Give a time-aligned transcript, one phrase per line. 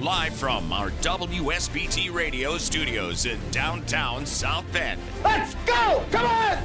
[0.00, 5.00] Live from our WSBT radio studios in downtown South Bend.
[5.24, 6.04] Let's go!
[6.12, 6.58] Come on!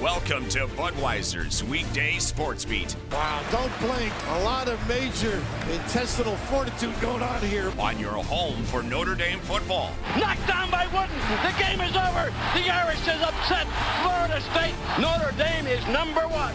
[0.00, 4.10] Welcome to Budweiser's weekday sports beat Wow, don't blink.
[4.28, 7.70] A lot of major intestinal fortitude going on here.
[7.78, 9.92] on your home for Notre Dame football.
[10.18, 11.14] Knocked down by Wooden.
[11.42, 12.32] The game is over.
[12.54, 13.66] The Irish is upset.
[14.00, 14.74] Florida State.
[14.98, 16.54] Notre Dame is number one.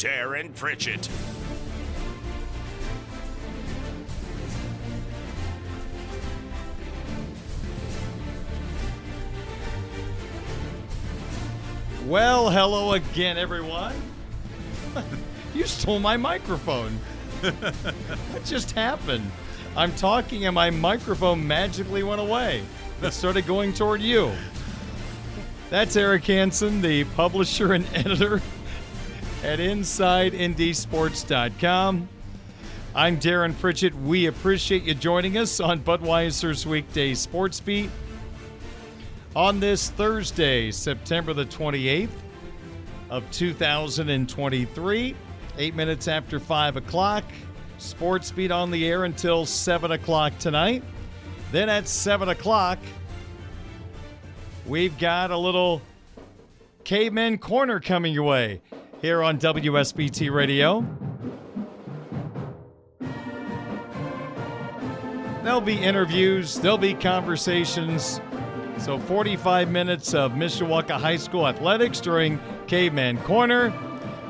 [0.00, 1.10] Darin Pritchett.
[12.06, 13.92] Well, hello again, everyone.
[15.54, 16.92] you stole my microphone.
[17.42, 19.30] what just happened?
[19.76, 22.62] I'm talking and my microphone magically went away.
[23.02, 24.32] It started going toward you.
[25.68, 28.40] That's Eric Hansen, the publisher and editor
[29.42, 32.08] at InsideNDSports.com.
[32.94, 33.94] I'm Darin Pritchett.
[33.94, 37.88] We appreciate you joining us on Budweiser's Weekday Sports Beat
[39.34, 42.10] on this Thursday, September the 28th
[43.08, 45.16] of 2023,
[45.56, 47.24] eight minutes after 5 o'clock.
[47.78, 50.84] Sports Beat on the air until 7 o'clock tonight.
[51.50, 52.78] Then at 7 o'clock,
[54.66, 55.80] we've got a little
[56.84, 58.60] Caveman Corner coming your way
[59.00, 60.84] here on WSBT Radio.
[65.42, 68.20] There'll be interviews, there'll be conversations.
[68.78, 73.72] So 45 minutes of Mishawaka High School athletics during Caveman Corner.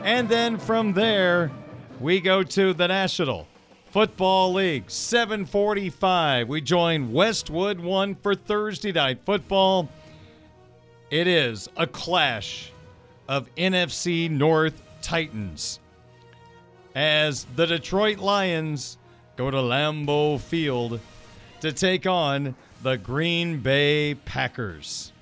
[0.04, 1.50] And then from there,
[1.98, 3.48] we go to the National
[3.90, 4.88] Football League.
[4.88, 6.48] 745.
[6.48, 9.88] We join Westwood 1 for Thursday night football.
[11.10, 12.72] It is a clash
[13.30, 15.78] of NFC North Titans
[16.96, 18.98] as the Detroit Lions
[19.36, 20.98] go to Lambeau Field
[21.60, 25.12] to take on the Green Bay Packers.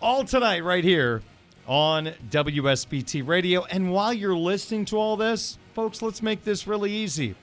[0.00, 1.20] All tonight, right here
[1.66, 3.64] on WSBT Radio.
[3.64, 7.34] And while you're listening to all this, folks, let's make this really easy.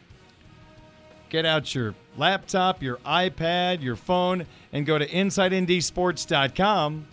[1.29, 7.05] Get out your laptop, your iPad, your phone, and go to InsideNDSports.com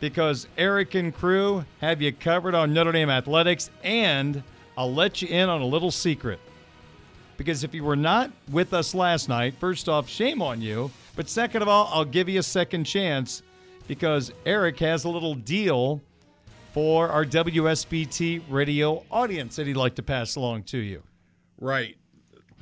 [0.00, 4.42] because Eric and crew have you covered on Notre Dame athletics, and
[4.76, 6.38] I'll let you in on a little secret.
[7.36, 10.90] Because if you were not with us last night, first off, shame on you.
[11.16, 13.42] But second of all, I'll give you a second chance
[13.86, 16.00] because Eric has a little deal
[16.72, 21.02] for our WSBT radio audience that he'd like to pass along to you.
[21.60, 21.96] Right.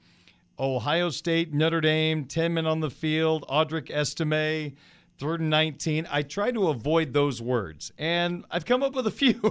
[0.57, 4.77] Ohio State, Notre Dame, 10 men on the field, Audric Estime,
[5.17, 6.07] third and 19.
[6.09, 9.41] I tried to avoid those words, and I've come up with a few.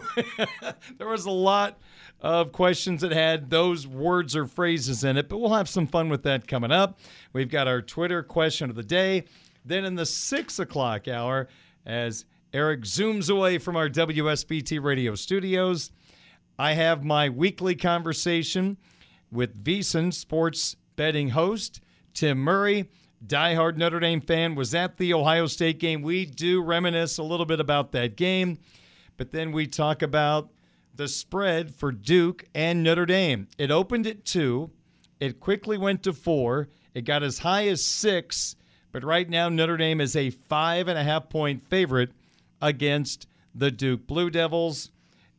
[0.97, 1.79] there was a lot
[2.23, 6.09] of questions that had those words or phrases in it, but we'll have some fun
[6.09, 6.99] with that coming up.
[7.35, 9.25] We've got our Twitter question of the day.
[9.67, 11.49] Then in the six o'clock hour,
[11.85, 12.25] as
[12.55, 15.91] Eric zooms away from our WSBT radio studios,
[16.59, 18.77] I have my weekly conversation
[19.31, 21.81] with VSiN sports betting host
[22.13, 22.91] Tim Murray.
[23.27, 26.03] Diehard Notre Dame fan was at the Ohio State game.
[26.03, 28.59] We do reminisce a little bit about that game,
[29.17, 30.51] but then we talk about
[30.95, 33.49] the spread for Duke and Notre Dame.
[33.57, 34.71] It opened at two,
[35.21, 38.57] it quickly went to four, it got as high as six,
[38.91, 42.13] but right now Notre Dame is a five and a half point favorite
[42.63, 44.91] against the Duke Blue Devils.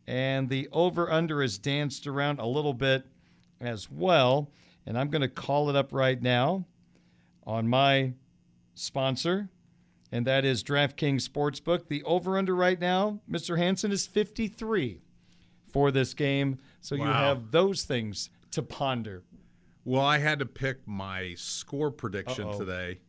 [0.05, 3.05] And the over under is danced around a little bit
[3.61, 4.51] as well.
[4.85, 6.65] And I'm going to call it up right now
[7.45, 8.13] on my
[8.75, 9.49] sponsor,
[10.11, 11.87] and that is DraftKings Sportsbook.
[11.87, 13.57] The over under right now, Mr.
[13.57, 15.01] Hansen, is 53
[15.71, 16.59] for this game.
[16.81, 19.23] So you have those things to ponder.
[19.85, 22.59] Well, I had to pick my score prediction Uh-oh.
[22.59, 22.99] today.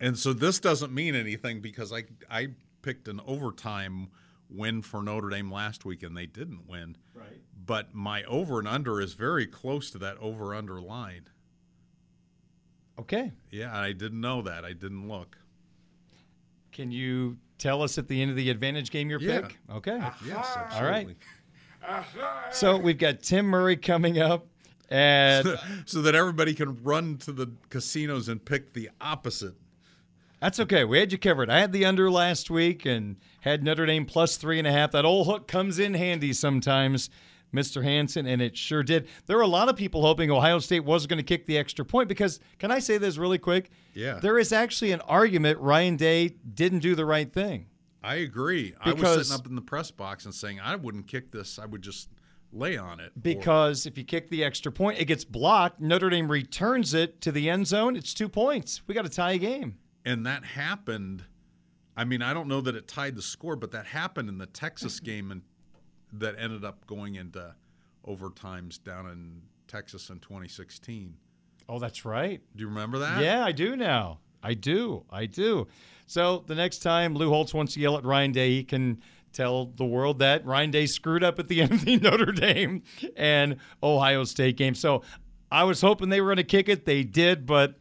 [0.00, 2.48] And so this doesn't mean anything because I I
[2.82, 4.08] picked an overtime
[4.48, 6.96] win for Notre Dame last week and they didn't win.
[7.14, 7.40] Right.
[7.66, 11.28] But my over and under is very close to that over under line.
[12.98, 13.32] Okay.
[13.50, 14.64] Yeah, I didn't know that.
[14.64, 15.38] I didn't look.
[16.72, 19.42] Can you tell us at the end of the advantage game your Yeah.
[19.42, 19.58] pick?
[19.70, 19.98] Okay.
[20.26, 21.16] Yes, All right.
[21.82, 22.30] absolutely.
[22.52, 24.46] So we've got Tim Murray coming up.
[24.90, 25.56] And
[25.86, 29.54] so that everybody can run to the casinos and pick the opposite.
[30.40, 30.84] That's okay.
[30.84, 31.50] We had you covered.
[31.50, 34.92] I had the under last week and had Notre Dame plus three and a half.
[34.92, 37.10] That old hook comes in handy sometimes,
[37.54, 37.82] Mr.
[37.82, 39.06] Hansen, and it sure did.
[39.26, 41.84] There were a lot of people hoping Ohio State was going to kick the extra
[41.84, 43.70] point because, can I say this really quick?
[43.92, 44.14] Yeah.
[44.20, 47.66] There is actually an argument Ryan Day didn't do the right thing.
[48.02, 48.74] I agree.
[48.80, 51.58] I was sitting up in the press box and saying I wouldn't kick this.
[51.58, 52.08] I would just
[52.50, 53.08] lay on it.
[53.08, 55.82] or- Because if you kick the extra point, it gets blocked.
[55.82, 57.94] Notre Dame returns it to the end zone.
[57.94, 58.80] It's two points.
[58.86, 59.76] We got to tie a game.
[60.04, 61.24] And that happened.
[61.96, 64.46] I mean, I don't know that it tied the score, but that happened in the
[64.46, 65.42] Texas game, and
[66.12, 67.54] that ended up going into
[68.06, 71.14] overtimes down in Texas in 2016.
[71.68, 72.40] Oh, that's right.
[72.56, 73.22] Do you remember that?
[73.22, 74.18] Yeah, I do now.
[74.42, 75.04] I do.
[75.10, 75.68] I do.
[76.06, 79.00] So the next time Lou Holtz wants to yell at Ryan Day, he can
[79.32, 82.82] tell the world that Ryan Day screwed up at the end of the Notre Dame
[83.16, 84.74] and Ohio State game.
[84.74, 85.02] So
[85.52, 86.84] I was hoping they were going to kick it.
[86.84, 87.76] They did, but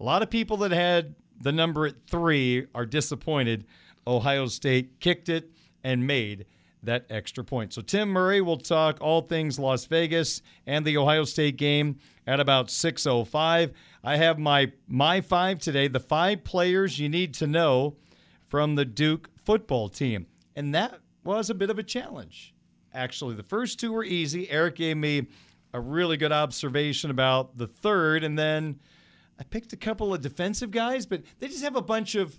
[0.00, 3.66] a lot of people that had the number at three are disappointed.
[4.06, 5.50] Ohio State kicked it
[5.82, 6.46] and made
[6.82, 7.72] that extra point.
[7.72, 12.40] So Tim Murray will talk all things Las Vegas and the Ohio State game at
[12.40, 13.72] about 6:05.
[14.02, 17.96] I have my my 5 today, the 5 players you need to know
[18.48, 20.26] from the Duke football team.
[20.54, 22.54] And that was a bit of a challenge.
[22.94, 24.48] Actually, the first two were easy.
[24.48, 25.26] Eric gave me
[25.74, 28.80] a really good observation about the third and then
[29.38, 32.38] I picked a couple of defensive guys, but they just have a bunch of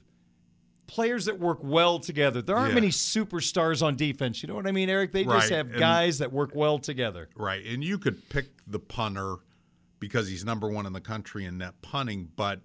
[0.87, 2.41] players that work well together.
[2.41, 2.75] There aren't Yeah.
[2.75, 4.41] many superstars on defense.
[4.41, 5.11] You know what I mean, Eric?
[5.11, 7.29] They just have and- guys that work well together.
[7.35, 7.65] Right.
[7.65, 9.35] And you could pick the punter
[9.99, 12.61] because he's number one in the country in net punting, but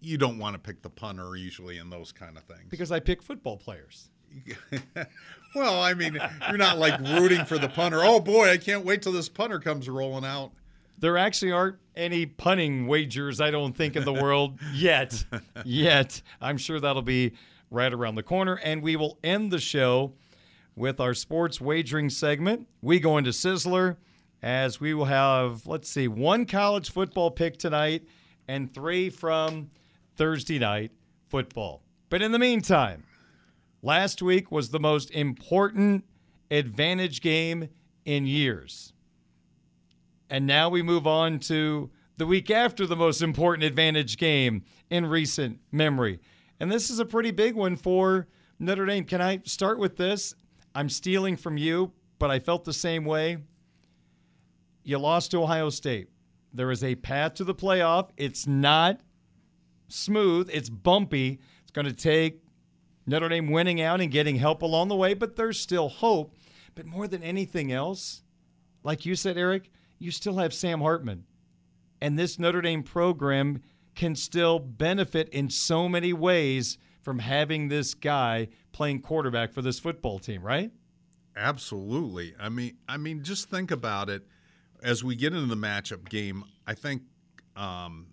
[0.00, 2.66] you don't want to pick the punter usually in those kind of things.
[2.70, 4.08] Because I pick football players.
[5.54, 8.00] well, I mean, you're not like rooting for the punter.
[8.02, 10.52] Oh boy, I can't wait till this punter comes rolling out.
[10.98, 15.24] There actually aren't any punning wagers, I don't think, in the world yet.
[15.64, 16.22] yet.
[16.40, 17.32] I'm sure that'll be
[17.70, 18.54] right around the corner.
[18.62, 20.12] And we will end the show
[20.74, 22.68] with our sports wagering segment.
[22.82, 23.96] We go into Sizzler
[24.42, 28.06] as we will have, let's see, one college football pick tonight
[28.46, 29.70] and three from
[30.16, 30.92] Thursday night
[31.28, 31.82] football.
[32.10, 33.04] But in the meantime,
[33.82, 36.04] last week was the most important
[36.50, 37.68] advantage game
[38.04, 38.92] in years.
[40.28, 45.06] And now we move on to the week after the most important advantage game in
[45.06, 46.20] recent memory.
[46.58, 48.26] And this is a pretty big one for
[48.58, 49.04] Notre Dame.
[49.04, 50.34] Can I start with this?
[50.74, 53.38] I'm stealing from you, but I felt the same way.
[54.82, 56.08] You lost to Ohio State.
[56.52, 58.10] There is a path to the playoff.
[58.16, 59.00] It's not
[59.88, 61.40] smooth, it's bumpy.
[61.62, 62.42] It's going to take
[63.06, 66.34] Notre Dame winning out and getting help along the way, but there's still hope.
[66.74, 68.22] But more than anything else,
[68.82, 71.24] like you said, Eric, you still have Sam Hartman.
[72.00, 73.62] And this Notre Dame program
[73.94, 79.78] can still benefit in so many ways from having this guy playing quarterback for this
[79.78, 80.70] football team, right?
[81.36, 82.34] Absolutely.
[82.38, 84.26] I mean, I mean, just think about it.
[84.82, 87.02] As we get into the matchup game, I think
[87.56, 88.08] um,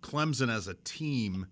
[0.00, 1.46] Clemson as a team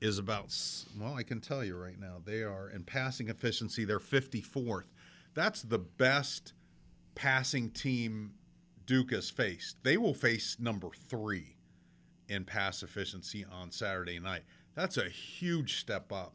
[0.00, 0.54] is about
[0.98, 3.84] well, I can tell you right now, they are in passing efficiency.
[3.84, 4.84] They're 54th.
[5.34, 6.54] That's the best
[7.14, 8.32] passing team
[8.86, 9.76] Duke has faced.
[9.82, 11.56] They will face number three
[12.28, 14.42] in pass efficiency on Saturday night.
[14.74, 16.34] That's a huge step up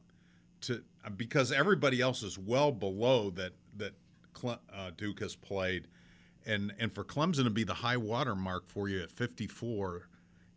[0.61, 0.83] to
[1.15, 3.93] because everybody else is well below that that
[4.43, 5.87] uh, Duke has played,
[6.45, 10.07] and and for Clemson to be the high water mark for you at 54,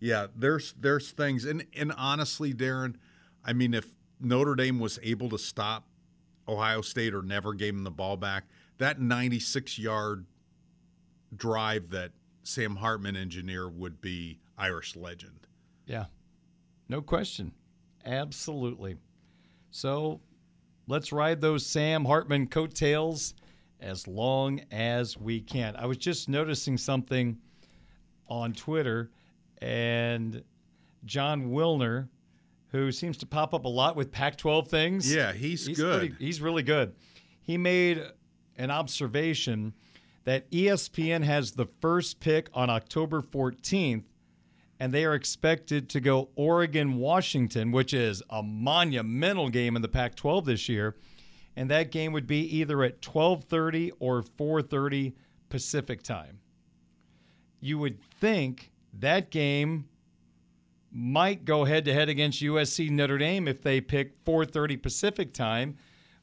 [0.00, 2.96] yeah, there's there's things, and and honestly, Darin,
[3.44, 3.86] I mean, if
[4.20, 5.86] Notre Dame was able to stop
[6.48, 8.44] Ohio State or never gave them the ball back,
[8.78, 10.26] that 96 yard
[11.36, 15.46] drive that Sam Hartman engineer would be Irish legend.
[15.86, 16.06] Yeah,
[16.88, 17.52] no question.
[18.04, 18.96] Absolutely.
[19.70, 20.20] So
[20.86, 23.34] let's ride those Sam Hartman coattails
[23.80, 25.76] as long as we can.
[25.76, 27.38] I was just noticing something
[28.28, 29.10] on Twitter,
[29.62, 30.42] and
[31.04, 32.08] Jon Wilner,
[32.68, 35.14] who seems to pop up a lot with Pac 12 things.
[35.14, 35.98] Yeah, he's, he's good.
[36.00, 36.94] Pretty, he's really good.
[37.42, 38.02] He made
[38.58, 39.72] an observation
[40.24, 44.04] that ESPN has the first pick on October 14th
[44.80, 49.88] and they are expected to go Oregon Washington, which is a monumental game in the
[49.88, 50.96] Pac-12 this year,
[51.56, 55.14] and that game would be either at 12:30 or 4:30
[55.48, 56.38] Pacific time.
[57.60, 59.88] You would think that game
[60.92, 65.76] might go head to head against USC Notre Dame if they pick 4:30 Pacific time,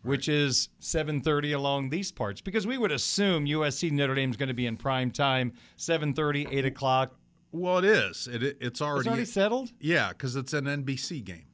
[0.06, 4.48] which is 7:30 along these parts, because we would assume USC Notre Dame is going
[4.48, 7.16] to be in prime time, 7:30, 8 o'clock
[7.56, 8.28] well, it is.
[8.28, 9.72] It, it's already it's already settled.
[9.80, 11.46] Yeah, because it's an NBC game.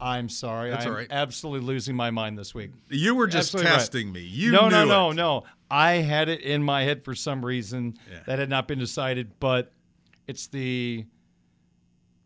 [0.00, 0.70] I'm sorry.
[0.70, 1.06] That's I'm all right.
[1.10, 2.72] absolutely losing my mind this week.
[2.88, 4.14] You were just absolutely testing right.
[4.14, 4.20] me.
[4.22, 5.14] You no, no, no, it.
[5.14, 5.44] no.
[5.70, 8.20] I had it in my head for some reason yeah.
[8.26, 9.72] that had not been decided, but
[10.26, 11.04] it's the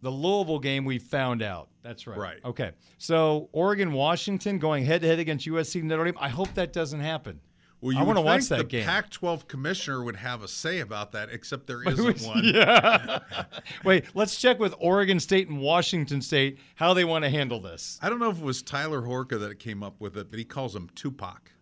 [0.02, 1.68] the Louisville game we found out.
[1.82, 2.18] That's right.
[2.18, 2.38] Right.
[2.44, 2.72] Okay.
[2.98, 6.18] So Oregon, Washington going head to head against USC Notre Dame.
[6.20, 7.40] I hope that doesn't happen.
[7.80, 8.84] Well, you I want to watch that the game.
[8.84, 12.42] Pac-12 commissioner would have a say about that, except there isn't one.
[12.44, 13.20] Yeah.
[13.84, 17.98] Wait, let's check with Oregon State and Washington State how they want to handle this.
[18.02, 20.44] I don't know if it was Tyler Horka that came up with it, but he
[20.44, 21.52] calls them Tupac.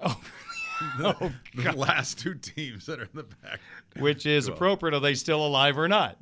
[0.00, 0.16] Oh,
[1.00, 1.12] oh.
[1.16, 3.58] the, oh, the last two teams that are in the back.
[3.98, 4.94] Which is appropriate.
[4.94, 6.16] Are they still alive or not?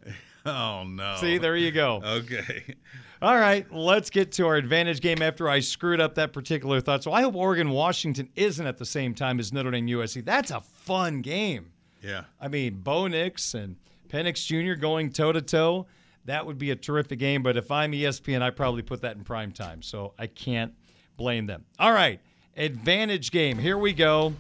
[0.51, 1.17] Oh, no.
[1.21, 2.01] See, there you go.
[2.05, 2.75] Okay.
[3.23, 7.03] All right, let's get to our advantage game after I screwed up that particular thought.
[7.03, 10.25] So I hope Oregon Washington isn't at the same time as Notre Dame USC.
[10.25, 11.73] That's a fun game.
[12.03, 12.25] Yeah.
[12.41, 13.77] I mean, Bo Nix and
[14.09, 14.79] Penix Jr.
[14.79, 15.87] going toe to toe.
[16.27, 17.43] That would be a terrific game.
[17.43, 19.81] But if I'm ESPN, I probably put that in prime time.
[19.81, 20.75] So I can't
[21.17, 21.65] blame them.
[21.79, 22.21] All right,
[22.57, 23.59] advantage game.
[23.59, 24.35] Here we go.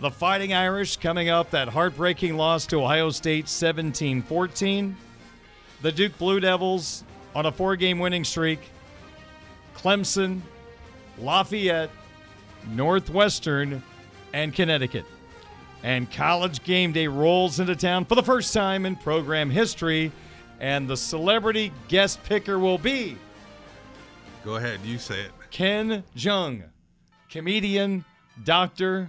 [0.00, 4.96] The Fighting Irish coming up that heartbreaking loss to Ohio State 17 14.
[5.82, 8.58] The Duke Blue Devils on a four game winning streak.
[9.76, 10.40] Clemson,
[11.18, 11.90] Lafayette,
[12.72, 13.82] Northwestern,
[14.32, 15.04] and Connecticut.
[15.82, 20.10] And college game day rolls into town for the first time in program history.
[20.60, 23.16] And the celebrity guest picker will be.
[24.44, 25.30] Go ahead, you say it.
[25.50, 26.64] Ken Jeong,
[27.30, 28.04] comedian,
[28.42, 29.08] doctor,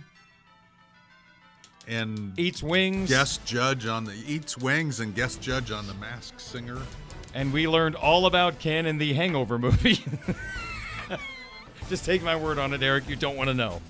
[1.88, 3.10] and eats wings.
[3.10, 6.82] Guest judge on the eats wings and guest judge on the Masked Singer
[7.36, 10.04] and we learned all about Ken in the Hangover movie.
[11.89, 13.08] Just take my word on it, Eric.
[13.08, 13.82] You don't want to know.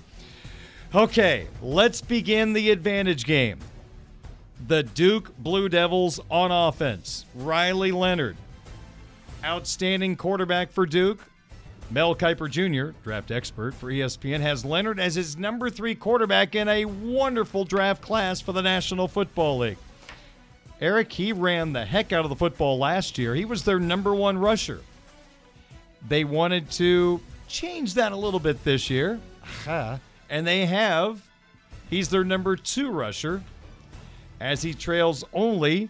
[0.94, 3.60] Okay, let's begin the advantage game.
[4.66, 7.24] The Duke Blue Devils on offense.
[7.34, 8.36] Riley Leonard,
[9.44, 11.20] outstanding quarterback for Duke.
[11.90, 16.68] Mel Kiper Jr., draft expert for ESPN, has Leonard as his number three quarterback in
[16.68, 19.78] a wonderful draft class for the National Football League.
[20.80, 23.34] Eric, he ran the heck out of the football last year.
[23.34, 24.80] He was their number one rusher.
[26.06, 29.20] They wanted to change that a little bit this year.
[30.28, 31.22] And they have
[31.88, 33.42] He's their number two rusher,
[34.40, 35.88] as he trails only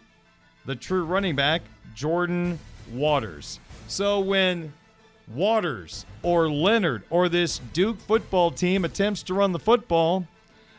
[0.66, 1.62] the true running back,
[1.94, 2.58] Jordan
[2.92, 3.60] Waters.
[3.88, 4.72] So when
[5.34, 10.26] Waters or Leonard or this Duke football team attempts to run the football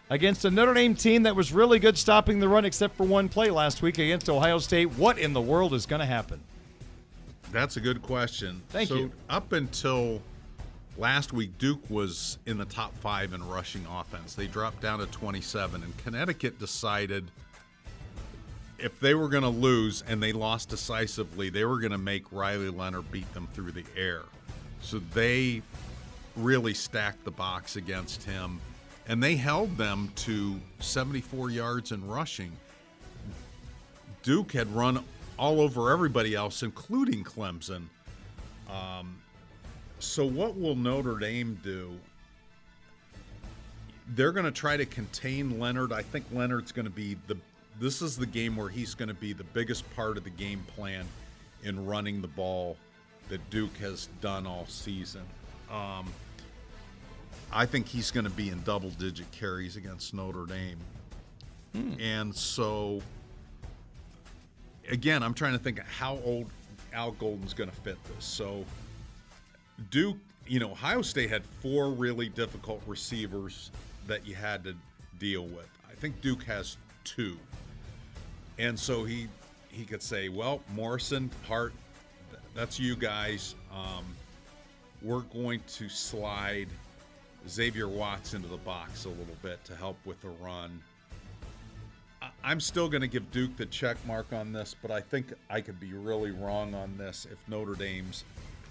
[0.10, 3.30] against a Notre Dame team that was really good stopping the run except for one
[3.30, 6.40] play last week against Ohio State, what in the world is going to happen?
[7.52, 8.62] That's a good question.
[8.70, 9.12] Thank so you.
[9.30, 10.22] Up until
[10.98, 14.36] last week, Duke was in the top five in rushing offense.
[14.36, 17.32] They dropped down to 27, and Connecticut decided
[18.80, 22.32] if they were going to lose and they lost decisively, they were going to make
[22.32, 24.24] Riley Leonard beat them through the air.
[24.88, 25.62] So they
[26.38, 28.62] really stacked the box against him,
[29.06, 32.54] and they held them to 74 yards in rushing.
[34.24, 35.04] Duke had run
[35.38, 37.84] all over everybody else, including Clemson.
[38.70, 39.18] Um,
[40.00, 41.92] so, what will Notre Dame do?
[44.16, 45.92] They're going to try to contain Leonard.
[45.92, 47.36] I think Leonard's going to be the.
[47.78, 50.64] This is the game where he's going to be the biggest part of the game
[50.78, 51.06] plan
[51.66, 52.78] in running the ball
[53.30, 55.24] that Duke has done all season.
[55.72, 56.08] Um,
[57.52, 60.80] I think he's going to be in double digit carries against Notre Dame.
[62.00, 63.02] And so,
[64.90, 66.50] again, I'm trying to think of how old
[66.94, 68.26] Al Golden's going to fit this.
[68.26, 68.66] So,
[69.92, 70.18] Duke,
[70.48, 73.72] you know, Ohio State had four really difficult receivers
[74.08, 74.76] that you had to
[75.20, 75.70] deal with.
[75.90, 77.38] I think Duke has two.
[78.58, 79.28] And so he
[79.70, 81.74] he could say, well, Morrison, Hart,
[82.58, 83.54] that's you guys.
[83.72, 84.04] Um,
[85.04, 86.68] we're going to slide
[87.48, 90.82] Xavier Watts into the box a little bit to help with the run.
[92.44, 95.62] I'm still going to give Duke the check mark on this, but I think I
[95.62, 98.24] could be really wrong on this if Notre Dame's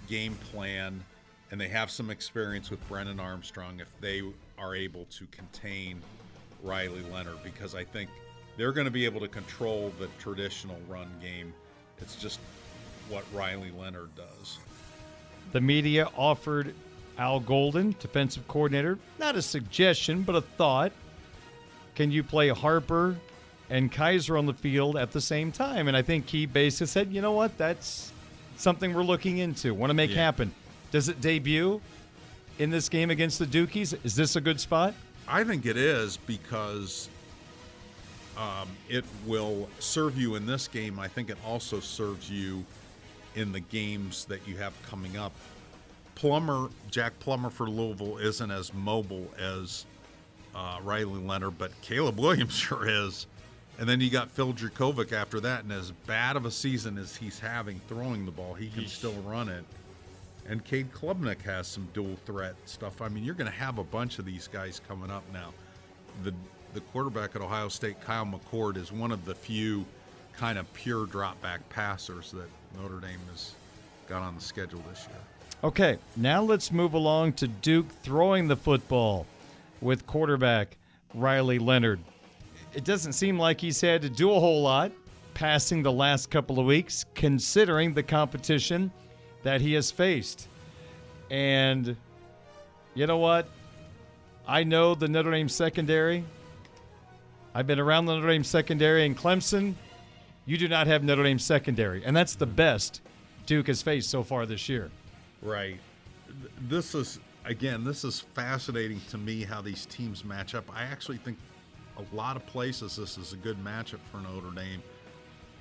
[0.09, 1.03] game plan
[1.53, 4.21] and they have some experience with Brennan Armstrong if they
[4.59, 6.03] are able to contain
[6.65, 8.11] Riley Leonard because I think
[8.57, 11.55] they're going to be able to control the traditional run game.
[12.01, 12.41] It's just
[13.09, 14.59] what Riley Leonard does.
[15.53, 16.75] The media offered
[17.19, 20.93] Al Golden, defensive coordinator, not a suggestion, but a thought.
[21.95, 23.17] Can you play Harper
[23.71, 25.89] and Kiser on the field at the same time?
[25.89, 28.13] And I think he basically said, you know what, that's
[28.57, 30.17] something we're looking into, want to make Yeah.
[30.17, 30.53] happen.
[30.91, 31.81] Does it debut
[32.59, 33.99] in this game against the Dukies?
[34.05, 34.95] Is this a good spot?
[35.29, 37.09] I think it is because
[38.37, 40.99] um, it will serve you in this game.
[40.99, 42.65] I think it also serves you
[43.37, 45.33] in the games that you have coming up.
[46.15, 49.85] Plummer, Jack Plummer for Louisville isn't as mobile as
[50.55, 53.27] uh, Riley Leonard, but Caleb Williams sure is.
[53.79, 57.15] And then you got Phil Jurkovec after that, and as bad of a season as
[57.15, 59.65] he's having throwing the ball, he can still run it.
[60.49, 63.03] And Cade Klubnik has some dual threat stuff.
[63.03, 65.53] I mean, you're going to have a bunch of these guys coming up now.
[66.25, 66.33] The
[66.73, 69.87] the quarterback at Ohio State, Kyle McCord, is one of the few
[70.37, 72.49] kind of pure drop back passers that
[72.81, 73.55] Notre Dame has
[74.09, 75.19] got on the schedule this year.
[75.65, 79.27] Okay, now let's move along to Duke throwing the football
[79.81, 80.77] with quarterback
[81.15, 82.01] Riley Leonard.
[82.75, 84.93] It doesn't seem like he's had to do a whole lot
[85.33, 88.91] passing the last couple of weeks, considering the competition
[89.43, 90.49] that he has faced.
[91.31, 91.97] And
[92.95, 93.49] you know what?
[94.47, 96.25] I know the Notre Dame secondary.
[97.55, 99.75] I've been around the Notre Dame secondary in Clemson.
[100.47, 103.03] You do not have Notre Dame secondary, and that's the best
[103.47, 104.91] Duke has faced so far this year.
[105.43, 105.79] Right.
[106.69, 110.65] This is again, this is fascinating to me how these teams match up.
[110.75, 111.37] I actually think
[111.99, 114.83] a lot of places this is a good matchup for Notre Dame.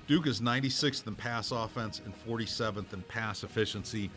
[0.06, 4.10] Duke is 96th in pass offense and 47th in pass efficiency,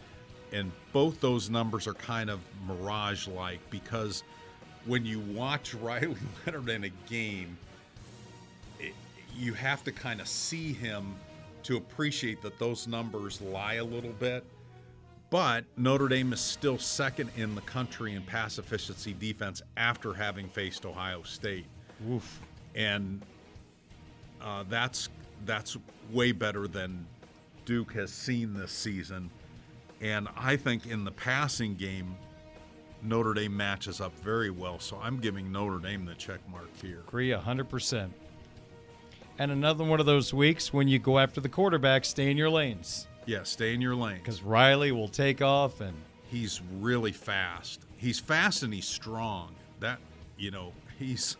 [0.51, 4.23] and both those numbers are kind of mirage-like because
[4.85, 7.57] when you watch Riley Leonard in a game,
[9.39, 11.15] you have to kind of see him
[11.63, 14.45] to appreciate that those numbers lie a little bit.
[15.29, 20.49] But Notre Dame is still second in the country in pass efficiency defense after having
[20.49, 21.65] faced Ohio State.
[22.01, 22.41] Woof.
[22.75, 23.21] And
[24.41, 25.09] uh, that's
[25.45, 25.77] that's
[26.11, 27.05] way better than
[27.65, 29.29] Duke has seen this season.
[30.01, 32.15] And I think in the passing game,
[33.03, 34.79] Notre Dame matches up very well.
[34.79, 37.01] So I'm giving Notre Dame the check mark here.
[37.07, 38.09] Agree 100%.
[39.39, 42.49] And another one of those weeks when you go after the quarterback, stay in your
[42.49, 43.07] lanes.
[43.25, 44.17] Yeah, stay in your lane.
[44.17, 45.95] Because Riley will take off and
[46.29, 47.81] He's really fast.
[47.97, 49.55] He's fast and he's strong.
[49.79, 49.99] That
[50.37, 51.37] you know, he's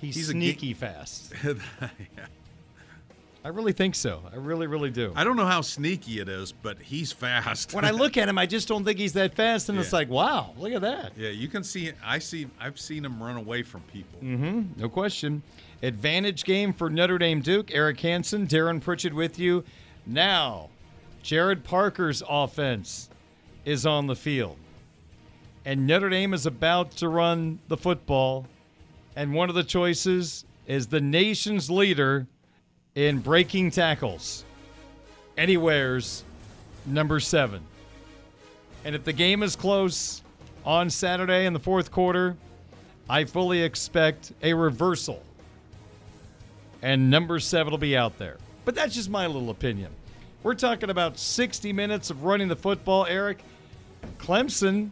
[0.00, 1.32] he's, He's sneaky ga- fast.
[1.44, 2.26] yeah.
[3.42, 4.22] I really think so.
[4.30, 5.12] I really, really do.
[5.16, 7.72] I don't know how sneaky it is, but he's fast.
[7.72, 10.10] when I look at him, I just don't think he's that fast, and it's like,
[10.10, 11.12] wow, look at that.
[11.16, 11.90] yeah, you can see.
[12.04, 12.48] I see.
[12.60, 14.20] I've seen him run away from people.
[14.22, 14.80] Mm-hmm.
[14.80, 15.42] No question.
[15.82, 17.70] Advantage game for Notre Dame Duke.
[17.74, 19.64] Eric Hansen, Darin Pritchett with you.
[20.04, 20.68] Now,
[21.22, 23.08] Gerad Parker's offense
[23.64, 24.56] is on the field.
[25.64, 28.46] And Notre Dame is about to run the football.
[29.16, 32.26] And one of the choices is the nation's leader
[32.94, 34.44] in breaking tackles.
[35.36, 36.24] And he wears
[36.86, 37.62] number seven.
[38.84, 40.22] And if the game is close
[40.64, 42.36] on Saturday in the fourth quarter,
[43.08, 45.22] I fully expect a reversal.
[46.82, 48.38] And number seven will be out there.
[48.64, 49.92] But that's just my little opinion.
[50.42, 53.42] We're talking about 60 minutes of running the football, Eric.
[54.18, 54.90] Clemson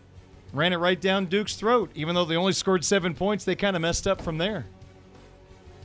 [0.53, 1.91] ran it right down Duke's throat.
[1.95, 4.67] Even though they only scored seven points, they kind of messed up from there.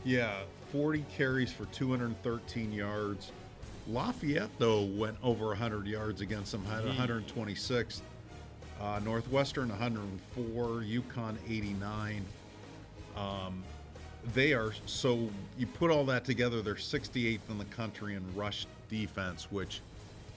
[0.04, 0.34] Yeah,
[0.74, 3.32] 40 carries for 213 yards.
[3.88, 8.02] Lafayette, though, went over 100 yards against them, had 126.
[8.82, 10.66] Uh, Northwestern, 104.
[10.82, 12.26] UConn, 89.
[13.16, 13.64] Um,
[14.34, 18.66] they are so, you put all that together, they're 68th in the country in rush
[18.90, 19.82] defense, which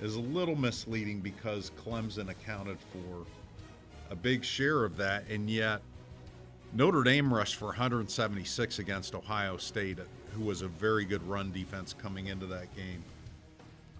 [0.02, 3.24] is a little misleading because Clemson accounted for
[4.10, 5.80] a big share of that, and yet
[6.72, 9.98] Notre Dame rushed for 176 against Ohio State,
[10.34, 13.02] who was a very good run defense coming into that game.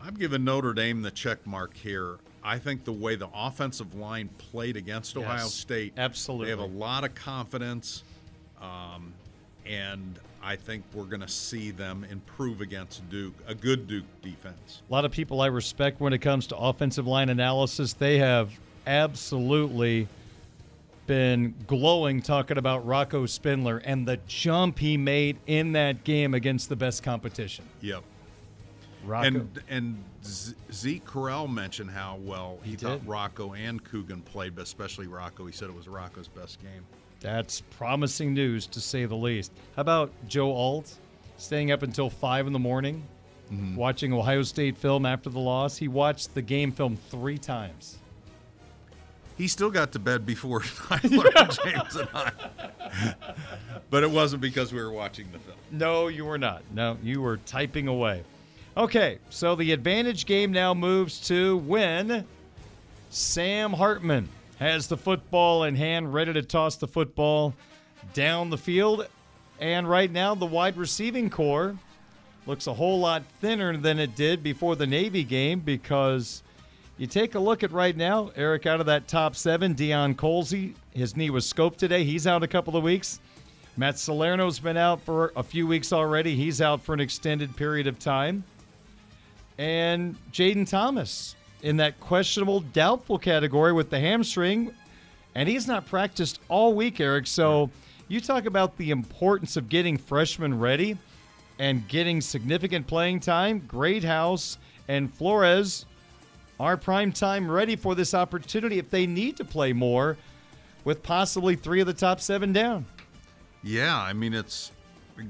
[0.03, 2.17] I'm giving Notre Dame the check mark here.
[2.45, 6.47] I think the way the offensive line played against Ohio Yes, State, absolutely.
[6.47, 8.05] they have a lot of confidence,
[8.61, 9.13] um,
[9.65, 14.83] and I think we're going to see them improve against Duke, a good Duke defense.
[14.89, 18.53] A lot of people I respect when it comes to offensive line analysis, they have
[18.87, 20.07] absolutely
[21.07, 26.69] been glowing talking about Rocco Spindler and the jump he made in that game against
[26.69, 27.65] the best competition.
[27.81, 28.03] Yep.
[29.05, 29.27] Rocco.
[29.27, 30.05] And and
[30.73, 33.09] Zeke Correll mentioned how well he, He thought did.
[33.09, 35.47] Rocco and Coogan played, but especially Rocco.
[35.47, 36.85] He said it was Rocco's best game.
[37.21, 39.53] That's promising news to say the least.
[39.75, 40.99] How about Joe Alt
[41.39, 43.03] staying up until five in the morning,
[43.51, 43.77] mm-hmm.
[43.77, 45.77] watching Ohio State film after the loss?
[45.77, 47.99] He watched the game film three times.
[49.37, 52.33] He still got to bed before Tyler James and I.
[53.91, 55.57] but it wasn't because we were watching the film.
[55.71, 56.63] No, you were not.
[56.73, 58.23] No, you were typing away.
[58.77, 62.27] Okay, so the advantage game now moves to when
[63.11, 67.55] Sam Hartman has the football in hand, ready to toss the football
[68.15, 69.07] down the field.
[69.61, 71.77] And right now, the wide receiving core
[72.47, 76.43] looks a whole lot thinner than it did before the Navy game because
[76.99, 80.75] you take a look at right now, Eric, out of that top seven, Deion Colzie,
[80.93, 82.05] his knee was scoped today.
[82.05, 83.21] He's out a couple of weeks.
[83.77, 86.35] Matt Salerno's been out for a few weeks already.
[86.35, 88.45] He's out for an extended period of time.
[89.59, 94.73] And Jayden Thomas in that questionable, doubtful category with the hamstring.
[95.35, 97.27] And he's not practiced all week, Eric.
[97.27, 97.71] So
[98.09, 100.97] you talk about the importance of getting freshmen ready
[101.59, 103.63] and getting significant playing time.
[103.67, 104.57] Greathouse
[104.89, 105.85] and Flores
[106.59, 110.17] are prime time ready for this opportunity if they need to play more
[110.85, 112.87] with possibly three of the top seven down.
[113.63, 114.73] Yeah, I mean, it's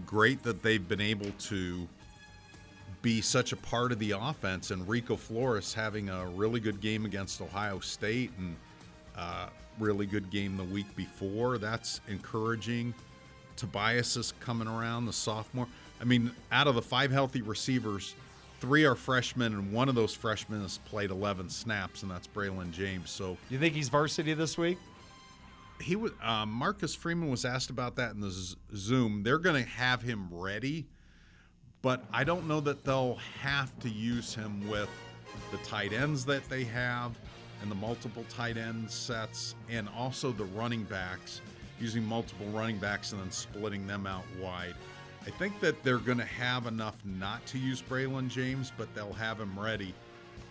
[0.04, 1.88] great that they've been able to
[3.02, 4.70] be such a part of the offense.
[4.70, 8.56] And Rico Flores having a really good game against Ohio State and
[9.16, 11.58] uh, really good game the week before.
[11.58, 12.94] That's encouraging.
[13.56, 15.66] Tobias is coming around, the sophomore.
[16.00, 18.14] I mean, out of the five healthy receivers,
[18.60, 22.70] three are freshmen, and one of those freshmen has played 11 snaps, and that's Braylon
[22.72, 23.10] James.
[23.10, 24.78] So You think he's varsity this week?
[25.78, 29.22] he was um, Marcus Freeman was asked about that in the Z- Zoom.
[29.22, 30.86] They're going to have him ready,
[31.82, 34.88] but I don't know that they'll have to use him with
[35.52, 37.18] the tight ends that they have
[37.60, 41.42] and the multiple tight end sets, and also the running backs
[41.78, 44.74] using multiple running backs and then splitting them out wide.
[45.26, 49.12] I think that they're going to have enough not to use Braylon James, but they'll
[49.12, 49.92] have him ready.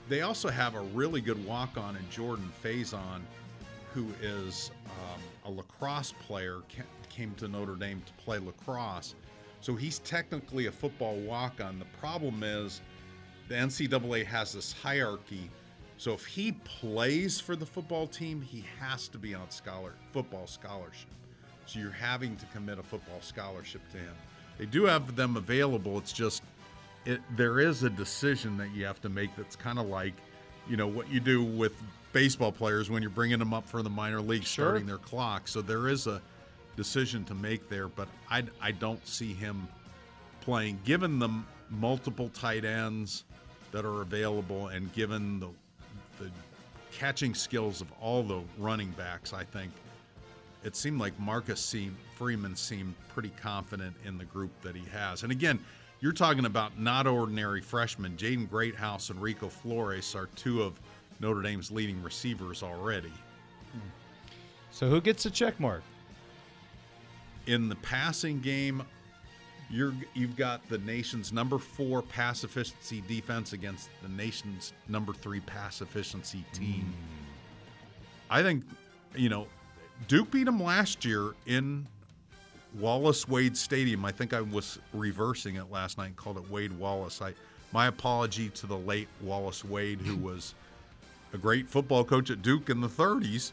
[0.09, 3.21] They also have a really good walk on in Jordan Faison
[3.93, 6.57] who is um, a lacrosse player,
[7.07, 9.15] came to Notre Dame to play lacrosse.
[9.61, 11.79] So he's technically a football walk on.
[11.79, 12.81] The problem is
[13.47, 15.49] the NCAA has this hierarchy.
[15.97, 20.45] So if he plays for the football team, he has to be on scholar football
[20.45, 21.09] scholarship.
[21.65, 24.13] So you're having to commit a football scholarship to him.
[24.57, 25.97] They do have them available.
[25.97, 26.43] It's just
[27.05, 30.13] it, there is a decision that you have to make that's kind of like,
[30.67, 31.73] you know, what you do with
[32.13, 34.65] baseball players when you're bringing them up for the minor leagues, Sure.
[34.65, 35.47] starting their clock.
[35.47, 36.21] So there is a
[36.77, 39.67] decision to make there, but I, I don't see him
[40.41, 41.29] playing, given the
[41.69, 43.23] multiple tight ends
[43.71, 45.49] that are available, and given the
[46.19, 46.31] the
[46.97, 49.71] catching skills of all the running backs, I think
[50.65, 55.23] it seemed like Marcus seemed, Freeman seemed pretty confident in the group that he has.
[55.23, 55.59] And again,
[56.01, 58.17] you're talking about not ordinary freshmen.
[58.17, 60.79] Jaden Greathouse and Rico Flores are two of
[61.19, 63.13] Notre Dame's leading receivers already.
[64.71, 65.83] So who gets a check mark?
[67.45, 68.83] In the passing game,
[69.69, 75.39] you're you've got the nation's number four pass efficiency defense against the nation's number three
[75.39, 76.91] pass efficiency team.
[76.91, 77.25] Mm.
[78.29, 78.63] I think,
[79.15, 79.47] you know,
[80.07, 81.87] Duke beat them last year in
[82.79, 84.05] Wallace Wade Stadium.
[84.05, 87.21] I think I was reversing it last night and called it Wade Wallace.
[87.21, 87.33] I
[87.71, 90.55] my apology to the late Wallace Wade, who was
[91.33, 93.51] a great football coach at Duke in the 30s.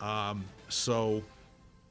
[0.00, 1.22] Um, so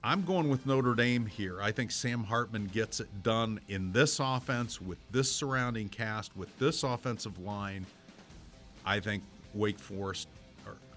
[0.03, 1.61] I'm going with Notre Dame here.
[1.61, 6.57] I think Sam Hartman gets it done in this offense with this surrounding cast, with
[6.59, 7.85] this offensive line.
[8.85, 10.34] I think Wake Forest, or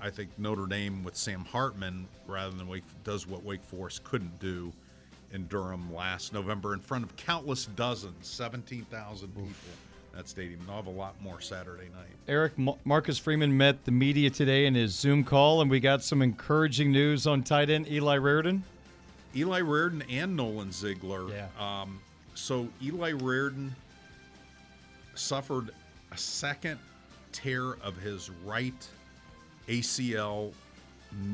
[0.01, 4.39] I think Notre Dame with Sam Hartman, rather than Wake, does what Wake Forest couldn't
[4.39, 4.73] do
[5.33, 9.53] in Durham last November in front of countless dozens, 17,000 people.
[10.15, 10.61] That stadium.
[10.67, 12.09] They'll have a lot more Saturday night.
[12.27, 16.23] Eric Marcus Freeman met the media today in his Zoom call, and we got some
[16.23, 18.63] encouraging news on tight end Eli Raridon.
[19.37, 21.29] Eli Raridon and Nolan Ziegler.
[21.29, 21.47] Yeah.
[21.61, 22.01] Um,
[22.35, 23.71] so Eli Raridon
[25.15, 25.71] suffered
[26.11, 26.79] a second
[27.31, 28.89] tear of his right
[29.69, 30.53] ACL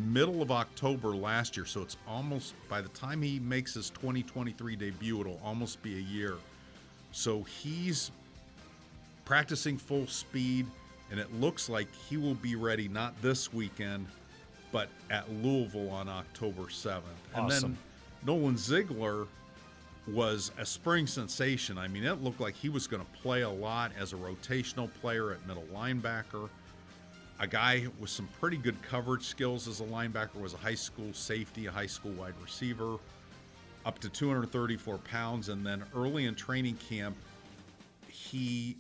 [0.07, 1.67] middle of October last year.
[1.67, 6.01] So it's almost by the time he makes his 2023 debut, it'll almost be a
[6.01, 6.37] year.
[7.13, 8.11] So he's
[9.25, 10.67] practicing full speed,
[11.11, 14.07] and it looks like he will be ready not this weekend,
[14.73, 17.03] but at Louisville on October 7th.
[17.35, 17.73] And Awesome.
[17.73, 17.79] then
[18.27, 19.27] Nolan Ziegler
[20.07, 21.79] was a spring sensation.
[21.79, 24.91] I mean, it looked like he was going to play a lot as a rotational
[25.01, 26.49] player at middle linebacker.
[27.41, 31.13] A guy with some pretty good coverage skills as a linebacker was a high school
[31.13, 32.97] safety, a high school wide receiver,
[33.85, 35.49] up to 234 pounds.
[35.49, 37.17] And then early in training camp,
[38.09, 38.77] he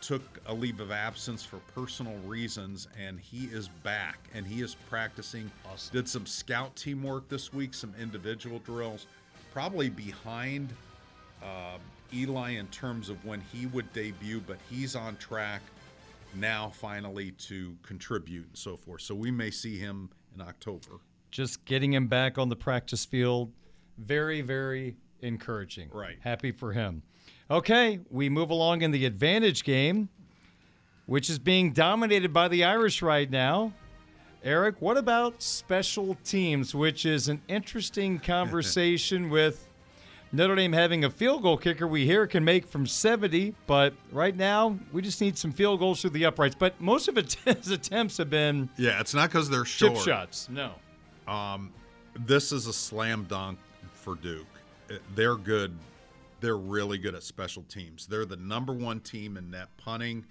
[0.00, 4.74] took a leave of absence for personal reasons and he is back and he is
[4.88, 5.92] practicing Awesome.
[5.92, 9.06] did some scout teamwork this week some individual drills
[9.52, 10.72] probably behind
[11.42, 11.76] uh,
[12.14, 15.60] eli in terms of when he would debut but he's on track
[16.34, 21.64] now finally to contribute and so forth so we may see him in october Just
[21.64, 23.52] getting him back on the practice field,
[23.98, 25.88] very, very encouraging.
[25.92, 26.18] Right.
[26.20, 27.02] Happy for him.
[27.50, 30.08] Okay, we move along in the advantage game,
[31.06, 33.72] which is being dominated by the Irish right now.
[34.42, 39.68] Eric, what about special teams, which is an interesting conversation with
[40.32, 44.36] Notre Dame having a field goal kicker we hear can make from 70, but right
[44.36, 46.54] now we just need some field goals through the uprights.
[46.56, 50.48] But most of his attempts have been yeah it's not because they're chip short shots.
[50.48, 50.72] No.
[51.26, 51.72] Um,
[52.26, 53.58] this is a slam dunk
[53.92, 54.46] for Duke.
[54.90, 55.76] Uh, They're good.
[56.40, 58.06] They're really good at special teams.
[58.06, 60.24] They're the number one team in net punting.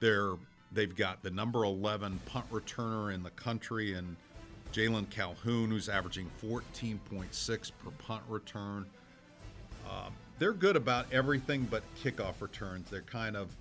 [0.00, 0.34] They're
[0.72, 4.16] they've got the number eleven punt returner in the country, and
[4.72, 8.86] Jalon Calhoun, who's averaging fourteen point six per punt return.
[9.88, 12.90] Um, they're good about everything but kickoff returns.
[12.90, 13.54] They're kind of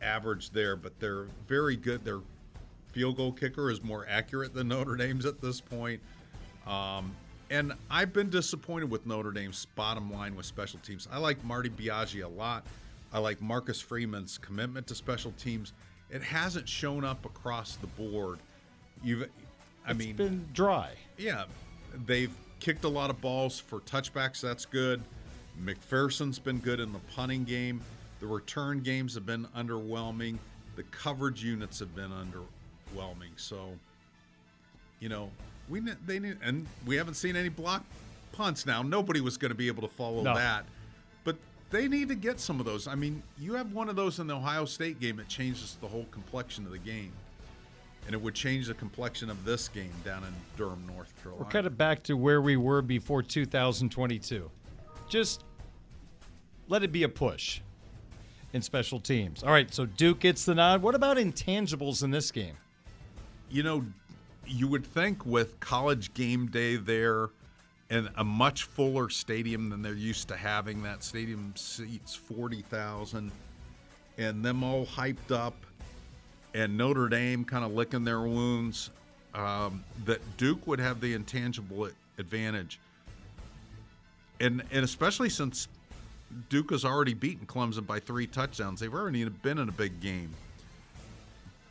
[0.00, 2.04] average there, but they're very good.
[2.04, 2.20] Their
[2.92, 6.00] field goal kicker is more accurate than Notre Dame's at this point.
[6.66, 7.14] Um,
[7.50, 11.08] and I've been disappointed with Notre Dame's bottom line with special teams.
[11.10, 12.66] I like Marty Biaggi a lot.
[13.12, 15.72] I like Marcus Freeman's commitment to special teams.
[16.10, 18.38] It hasn't shown up across the board.
[19.02, 19.28] You've,
[19.86, 20.92] I It's mean, been dry.
[21.16, 21.44] yeah,
[22.06, 24.40] they've kicked a lot of balls for touchbacks.
[24.40, 25.02] That's good.
[25.62, 27.80] McFerson's been good in the punting game.
[28.20, 30.38] The return games have been underwhelming.
[30.76, 33.30] The coverage units have been underwhelming.
[33.36, 33.70] So,
[35.00, 35.30] you know,
[35.68, 37.84] we they need, and we haven't seen any block
[38.32, 38.82] punts now.
[38.82, 40.34] Nobody was going to be able to follow No.
[40.34, 40.64] that,
[41.24, 41.36] but
[41.70, 42.86] they need to get some of those.
[42.86, 45.88] I mean, you have one of those in the Ohio State game, it changes the
[45.88, 47.12] whole complexion of the game.
[48.08, 51.44] And it would change the complexion of this game down in Durham, North Carolina.
[51.44, 54.50] We're kind of back to where we were before 2022.
[55.08, 55.44] Just
[56.68, 57.60] let it be a push
[58.52, 59.44] in special teams.
[59.44, 60.82] All right, so Duke gets the nod.
[60.82, 62.56] What about intangibles in this game?
[63.50, 63.84] you know,
[64.46, 67.30] you would think with college game day there
[67.90, 73.32] and a much fuller stadium than they're used to having, that stadium seats 40,000,
[74.18, 75.54] and them all hyped up,
[76.54, 78.90] and Notre Dame kind of licking their wounds,
[79.34, 82.80] um, that Duke would have the intangible advantage.
[84.40, 85.68] And, and especially since
[86.48, 88.80] Duke has already beaten Clemson by three touchdowns.
[88.80, 90.30] They've already been in a big game.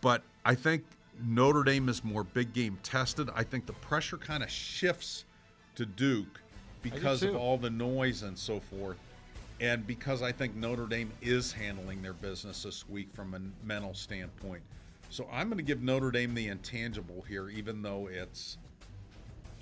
[0.01, 0.83] But I think
[1.25, 3.29] Notre Dame is more big game tested.
[3.35, 5.25] I think the pressure kind of shifts
[5.75, 6.41] to Duke
[6.81, 8.97] because of all the noise and so forth.
[9.59, 13.93] And because I think Notre Dame is handling their business this week from a mental
[13.93, 14.61] standpoint.
[15.09, 18.57] So I'm going to give Notre Dame the intangible here, even though it's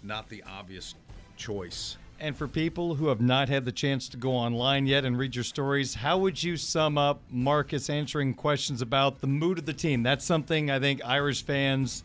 [0.04, 0.96] not the obvious
[1.38, 1.98] choice.
[2.20, 5.36] And for people who have not had the chance to go online yet and read
[5.36, 9.74] your stories, how would you sum up Marcus answering questions about the mood of the
[9.74, 10.02] team?
[10.02, 12.04] That's something I think Irish fans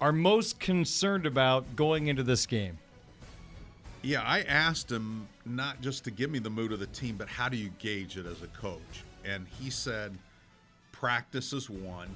[0.00, 2.78] are most concerned about going into this game.
[4.02, 7.28] Yeah, I asked him not just to give me the mood of the team, but
[7.28, 9.04] how do you gauge it as a coach?
[9.24, 10.16] And he said,
[10.90, 12.08] practice is one.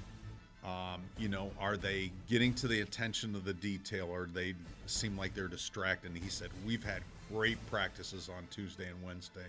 [0.65, 4.55] Um, you know, are they getting to the attention of the detail or they
[4.87, 6.11] seem like they're distracted?
[6.13, 9.47] And he said, We've had great practices on Tuesday and Wednesday.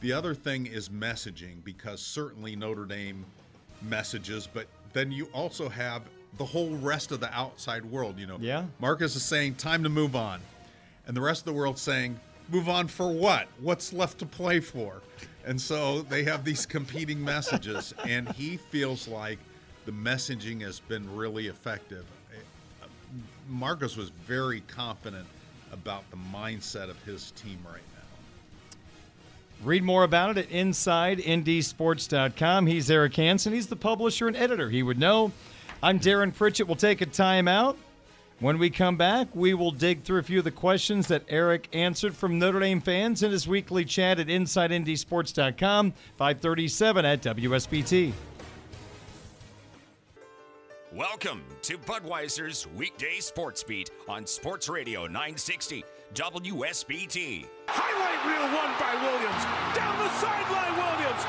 [0.00, 3.24] The other thing is messaging because certainly Notre Dame
[3.82, 6.02] messages, but then you also have
[6.38, 8.18] the whole rest of the outside world.
[8.18, 8.64] You know, Yeah.
[8.80, 10.40] Marcus is saying, Time to move on.
[11.10, 12.20] And the rest of the world saying,
[12.50, 13.48] Move on for what?
[13.58, 15.02] What's left to play for?
[15.44, 19.40] And so they have these competing messages, and he feels like
[19.86, 22.06] the messaging has been really effective.
[23.48, 25.26] Marcus was very confident
[25.72, 29.66] about the mindset of his team right now.
[29.66, 32.68] Read more about it at InsideNDSports.com.
[32.68, 33.52] He's Eric Hansen.
[33.52, 34.70] He's the publisher and editor.
[34.70, 35.32] He would know.
[35.82, 36.68] I'm Darin Pritchett.
[36.68, 37.74] We'll take a timeout.
[38.40, 41.68] When we come back, we will dig through a few of the questions that Eric
[41.74, 48.12] answered from Notre Dame fans in his weekly chat at InsideNDSports.com, 537 at WSBT.
[50.90, 57.44] Welcome to Budweiser's weekday sports beat on Sports Radio 960 WSBT.
[57.68, 59.44] Highlight reel won by Williams.
[59.76, 61.22] Down the sideline, Williams.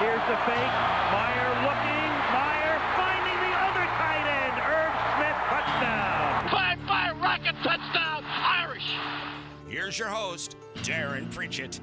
[0.00, 0.72] Here's the fake.
[1.12, 2.10] Meyer looking.
[2.32, 4.56] Meyer finding the other tight end.
[4.64, 6.48] Irv Smith touchdown.
[6.48, 8.94] Five five rocket touchdown Irish.
[9.68, 11.80] Here's your host, Darin Pritchett.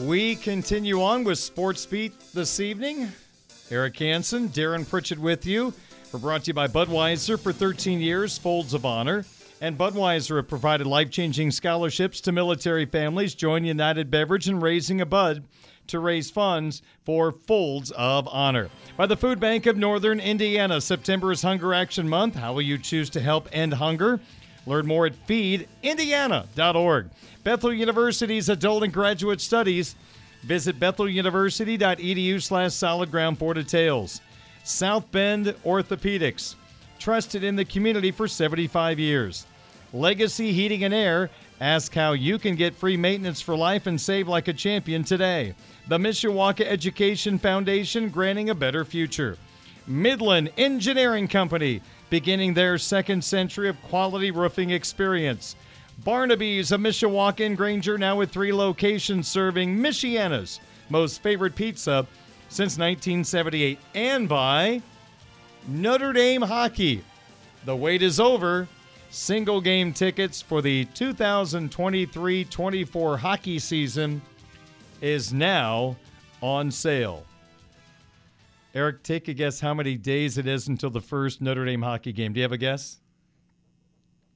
[0.00, 3.12] We continue on with Sports Beat this evening.
[3.70, 5.74] Eric Hansen, Darin Pritchett with you.
[6.10, 9.26] We're brought to you by Budweiser for 13 years, Folds of Honor.
[9.62, 13.32] And Budweiser have provided life changing scholarships to military families.
[13.32, 15.44] Join United Beverage in raising a Bud
[15.86, 18.70] to raise funds for Folds of Honor.
[18.96, 22.34] By the Food Bank of Northern Indiana, September is Hunger Action Month.
[22.34, 24.18] How will you choose to help end hunger?
[24.66, 27.10] Learn more at feedindiana.org.
[27.44, 29.94] Bethel University's Adult and Graduate Studies.
[30.42, 34.22] Visit betheluniversity.edu slash solid ground for details.
[34.64, 36.56] South Bend Orthopedics.
[36.98, 39.46] Trusted in the community for 75 years.
[39.92, 41.30] Legacy Heating and Air.
[41.60, 45.54] Ask how you can get free maintenance for life and save like a champion today.
[45.88, 49.36] The Mishawaka Education Foundation granting a better future.
[49.86, 55.56] Midland Engineering Company, beginning their second century of quality roofing experience.
[56.04, 62.06] Barnaby's of Mishawaka and Granger, now with three locations serving Michiana's most favorite pizza
[62.48, 63.78] since 1978.
[63.94, 64.82] And by
[65.66, 67.04] Notre Dame Hockey.
[67.64, 68.68] The wait is over.
[69.16, 74.22] Single game tickets for the 2023 24 hockey season
[75.02, 75.94] is now
[76.40, 77.22] on sale.
[78.74, 82.12] Eric, take a guess how many days it is until the first Notre Dame hockey
[82.14, 82.32] game.
[82.32, 83.00] Do you have a guess?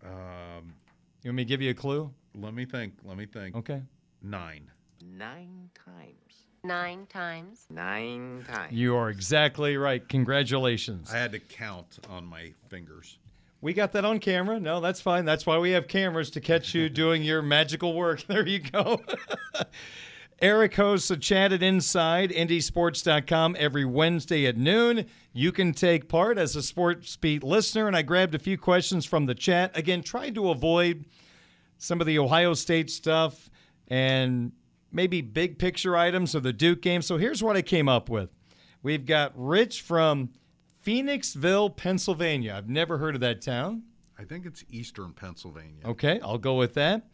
[0.05, 0.75] Um,
[1.23, 2.13] You want me to give you a clue?
[2.35, 2.93] let me think.
[3.03, 3.57] Let me think.
[3.57, 3.81] Okay.
[4.23, 4.71] Nine.
[5.03, 6.45] Nine times.
[6.65, 7.65] Nine times.
[7.71, 8.73] Nine times.
[8.75, 10.07] You are exactly right.
[10.07, 11.11] Congratulations.
[11.11, 13.17] I had to count on my fingers.
[13.61, 14.61] We got that on camera.
[14.61, 15.25] No, that's fine.
[15.25, 18.25] That's why we have cameras to catch you doing your magical work.
[18.29, 19.01] There you go.
[20.43, 25.07] Eric hosts a chat at InsideNDSports.com every Wednesday at noon.
[25.33, 29.07] You can take part as a Sports Beat listener, and I grabbed a few questions
[29.07, 29.75] from the chat.
[29.75, 31.07] Again, trying to avoid
[31.79, 33.49] some of the Ohio State stuff
[33.89, 34.53] and
[34.93, 37.01] maybe big picture items of the Duke game.
[37.01, 38.29] So here's what I came up with.
[38.83, 40.31] We've got Rich from
[40.87, 42.55] Phoenixville, Pennsylvania.
[42.57, 43.83] I've never heard of that town.
[44.17, 45.83] I think it's Eastern Pennsylvania.
[45.85, 47.09] Okay, I'll go with that.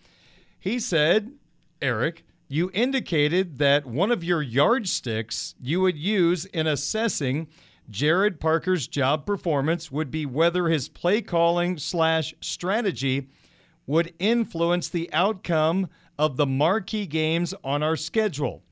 [0.58, 1.32] He said,
[1.80, 7.48] Eric, you indicated that one of your yardsticks you would use in assessing
[7.90, 13.28] Gerad Parker's job performance would be whether his play calling slash strategy
[13.86, 18.62] would influence the outcome of the marquee games on our schedule.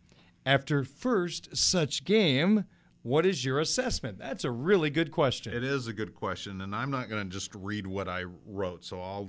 [0.46, 2.64] after first such game?
[3.02, 4.18] What is your assessment?
[4.18, 5.54] That's a really good question.
[5.54, 8.84] It is a good question, and I'm not going to just read what I wrote,
[8.84, 9.28] so I'll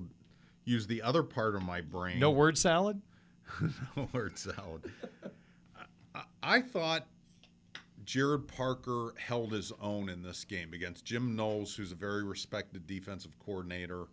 [0.65, 2.19] use the other part of my brain.
[2.19, 3.01] No word salad?
[3.95, 4.91] no word salad.
[6.13, 7.07] I, I thought
[8.05, 12.85] Gerad Parker held his own in this game against Jim Knowles, who's a very respected
[12.87, 14.07] defensive coordinator.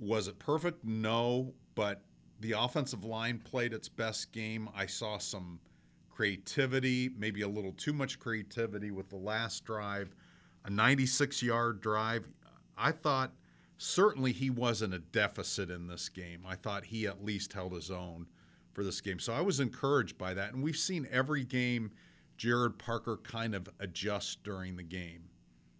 [0.00, 0.84] Was it perfect?
[0.84, 2.02] No, but
[2.40, 4.68] the offensive line played its best game.
[4.74, 5.60] I saw some
[6.22, 10.14] creativity, maybe a little too much creativity with the last drive,
[10.64, 12.28] a 96 yard drive.
[12.78, 13.32] I thought
[13.76, 16.44] certainly he wasn't a deficit in this game.
[16.46, 18.28] I thought he at least held his own
[18.72, 19.18] for this game.
[19.18, 20.52] So I was encouraged by that.
[20.52, 21.90] And we've seen every game
[22.38, 25.24] Gerad Parker kind of adjust during the game.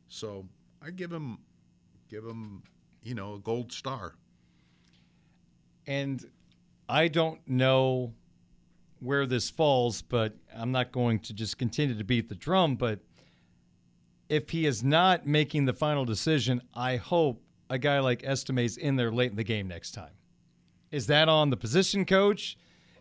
[0.09, 0.45] So
[0.84, 1.38] I give him
[2.09, 2.64] give him,
[3.05, 4.16] you know, a gold star.
[5.86, 6.28] And
[6.88, 8.12] I don't know
[9.03, 12.77] where this falls, but I'm not going to just continue to beat the drum.
[12.77, 13.01] But
[14.29, 18.97] if he is not making the final decision, I hope a guy like Estime's in
[18.97, 20.13] there late in the game next time.
[20.91, 22.57] Is that on the position coach?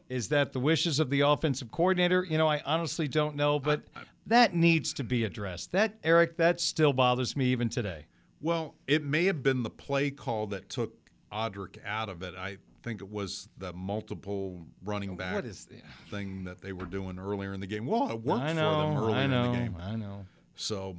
[0.10, 2.26] Is that the wishes of the offensive coordinator?
[2.28, 3.84] You know, I honestly don't know, but
[4.26, 5.72] that needs to be addressed.
[5.72, 8.08] That, Eric, that still bothers me even today.
[8.42, 10.94] Well, it may have been the play call that took
[11.32, 12.34] Audric out of it.
[12.36, 15.68] I think it was the multiple running back What is
[16.10, 17.86] thing that they were doing earlier in the game.
[17.86, 19.78] Well, it worked I know, for them earlier I know, in the game.
[19.80, 20.26] I know.
[20.56, 20.96] So,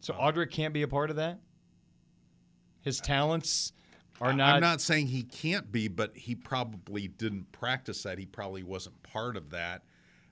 [0.00, 1.38] So Audric can't be a part of that?
[2.82, 3.72] His talents
[4.20, 4.56] are not.
[4.56, 8.18] I'm not saying he can't be, but he probably didn't practice that.
[8.18, 9.82] He probably wasn't part of that.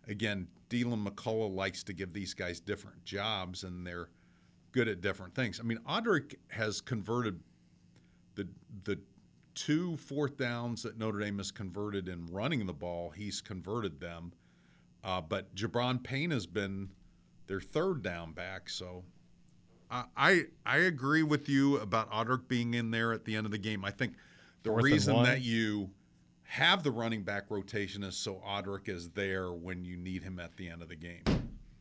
[0.08, 4.08] Again, Deland McCullough likes to give these guys different jobs, and they're
[4.72, 5.60] good at different things.
[5.60, 7.40] I mean, Audric has converted
[8.34, 8.48] the
[8.84, 8.98] the
[9.60, 13.10] two fourth downs that Notre Dame has converted in running the ball.
[13.10, 14.32] He's converted them,
[15.04, 16.88] uh, but Gi'Bran Payne has been
[17.46, 18.70] their third down back.
[18.70, 19.04] So
[19.90, 23.52] I I, I agree with you about Audric being in there at the end of
[23.52, 23.84] the game.
[23.84, 24.14] I think
[24.62, 25.90] the Fourth reason that you
[26.44, 30.56] have the running back rotation is so Audric is there when you need him at
[30.56, 31.22] the end of the game.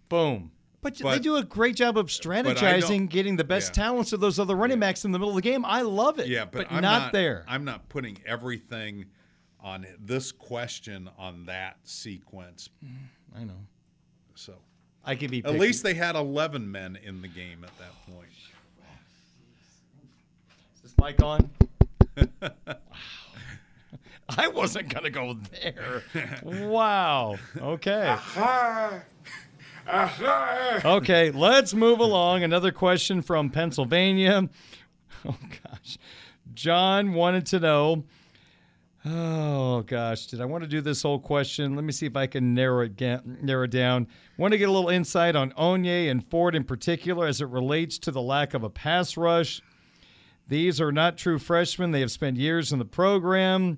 [0.09, 0.51] Boom.
[0.81, 3.83] But, they do a great job of strategizing, getting the best yeah.
[3.83, 5.65] talents of those other running backs in the middle of the game.
[5.65, 6.27] I love it.
[6.27, 7.43] Yeah, but, I'm not, there.
[7.47, 9.05] I'm not putting everything
[9.59, 12.69] on this question on that sequence.
[12.83, 12.91] Mm,
[13.35, 13.59] I know.
[14.35, 14.55] So
[15.03, 15.43] I could be.
[15.43, 18.29] at least they had 11 men in the game at that point.
[20.75, 21.49] Is this mic on?
[22.41, 22.77] wow.
[24.37, 26.03] I wasn't gonna go there.
[26.43, 27.37] Wow.
[27.57, 28.15] Okay.
[30.85, 32.43] Okay, let's move along.
[32.43, 34.49] Another question from Pennsylvania.
[35.25, 35.97] Oh gosh.
[36.53, 38.05] John wanted to know.
[39.05, 41.75] Oh gosh, did I want to do this whole question?
[41.75, 44.07] Let me see if I can narrow it ga- narrow it down.
[44.37, 47.97] Want to get a little insight on Onye and Ford in particular as it relates
[47.99, 49.61] to the lack of a pass rush.
[50.47, 51.91] These are not true freshmen.
[51.91, 53.77] They have spent years in the program.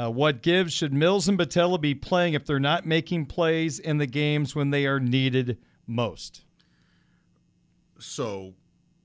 [0.00, 0.72] Uh, what gives?
[0.72, 4.70] Should Mills and Botelho be playing if they're not making plays in the games when
[4.70, 6.42] they are needed most?
[7.98, 8.54] So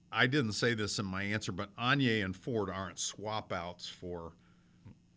[0.09, 4.33] I didn't say this in my answer, but Onye and Ford aren't swap outs for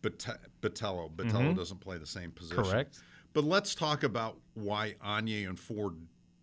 [0.01, 1.09] Bate- Botelho.
[1.15, 1.55] Botelho Mhm.
[1.55, 2.61] doesn't play the same position.
[2.61, 3.01] Correct.
[3.31, 5.95] But let's talk about why Onye and Ford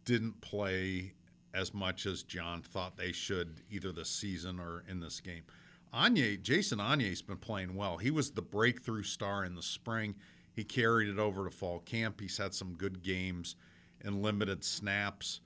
[0.07, 1.13] didn't play
[1.53, 5.43] as much as John thought they should either this season or in this game.
[5.97, 7.97] Onye, Jason Onye's been playing well.
[7.97, 10.15] He was the breakthrough star in the spring.
[10.53, 12.21] He carried it over to fall camp.
[12.21, 13.57] He's had some good games
[14.03, 15.41] and limited snaps.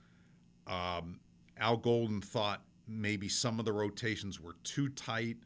[0.67, 1.21] Um,
[1.57, 5.37] Al Golden thought maybe some of the rotations were too tight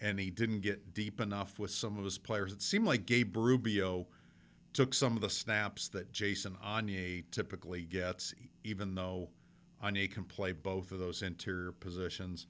[0.00, 2.52] and he didn't get deep enough with some of his players.
[2.52, 4.06] It seemed like Gabe Rubio
[4.72, 8.34] took some of the snaps that Jason Onye typically gets,
[8.64, 9.28] even though
[9.82, 12.46] Onye can play both of those interior positions.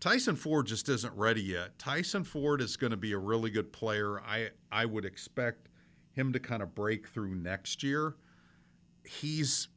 [0.00, 1.78] Tyson Ford just isn't ready yet.
[1.78, 4.20] Tyson Ford is going to be a really good player.
[4.20, 5.68] I I would expect
[6.12, 8.16] him to kind of break through next year.
[9.04, 9.68] He's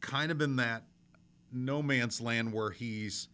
[0.00, 0.84] kind of in that
[1.52, 3.28] no man's land where he's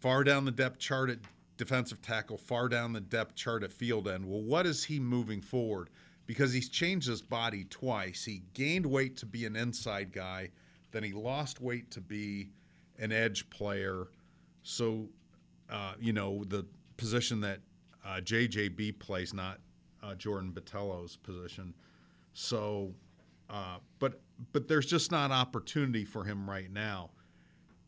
[0.00, 1.18] far down the depth chart at
[1.56, 4.28] defensive tackle, far down the depth chart at field end.
[4.28, 5.90] Well, what is he moving forward?
[6.26, 8.24] Because he's changed his body twice.
[8.24, 10.50] He gained weight to be an inside guy,
[10.90, 12.50] then he lost weight to be
[12.98, 14.08] an edge player.
[14.62, 15.08] So,
[15.70, 17.60] uh, you know, the position that
[18.04, 19.58] uh, JJB plays, not
[20.02, 21.74] uh, Jordan Botelho's position.
[22.34, 22.92] So,
[23.50, 24.20] uh, but
[24.52, 27.10] but there's just not opportunity for him right now.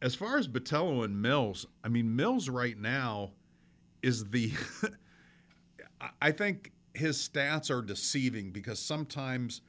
[0.03, 3.33] As far as Batello and Mills, I mean Mills right now
[4.03, 4.53] is the.
[6.01, 9.61] I- I think his stats are deceiving because sometimes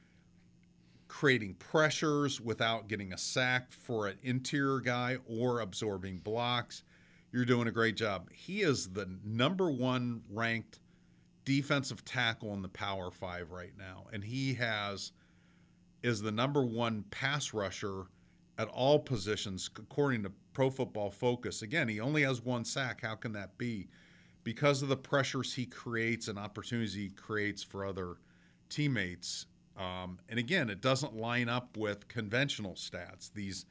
[1.08, 6.82] creating pressures without getting a sack for an interior guy or absorbing blocks.
[7.32, 8.30] You're doing a great job.
[8.32, 10.80] He is the number one ranked
[11.44, 15.12] defensive tackle in the Power Five right now, and he has
[16.02, 18.04] is the number one pass rusher
[18.56, 21.62] at all positions according to Pro Football Focus.
[21.62, 23.00] Again, he only has one sack.
[23.02, 23.88] How can that be?
[24.44, 28.16] Because of the pressures he creates and opportunities he creates for other
[28.68, 29.46] teammates.
[29.76, 33.66] Um, and again, it doesn't line up with conventional stats, these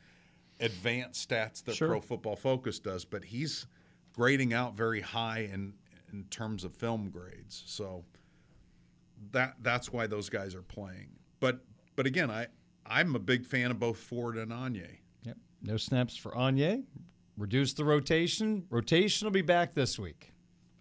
[0.59, 1.89] advanced stats that Sure.
[1.89, 3.67] Pro Football Focus does, but he's
[4.13, 5.73] grading out very high in
[6.13, 7.63] in terms of film grades.
[7.65, 8.03] So
[9.31, 11.09] that that's why those guys are playing.
[11.39, 11.59] But
[11.95, 12.47] but again, I
[12.85, 14.97] I'm a big fan of both Ford and Onye.
[15.23, 15.37] Yep.
[15.63, 16.83] No snaps for Onye.
[17.37, 18.65] Reduce the rotation.
[18.69, 20.31] Rotation will be back this week.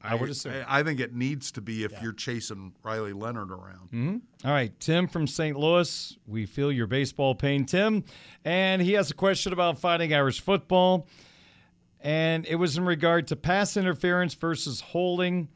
[0.02, 0.52] I, would assume.
[0.68, 3.90] I, I think it needs to be if you're chasing Riley Leonard around.
[3.92, 4.20] Mhm.
[4.44, 5.58] All right, Tim from St.
[5.58, 6.16] Louis.
[6.26, 8.04] We feel your baseball pain, Tim.
[8.44, 11.08] And he has a question about fighting Irish football.
[12.00, 15.48] And it was in regard to pass interference versus holding.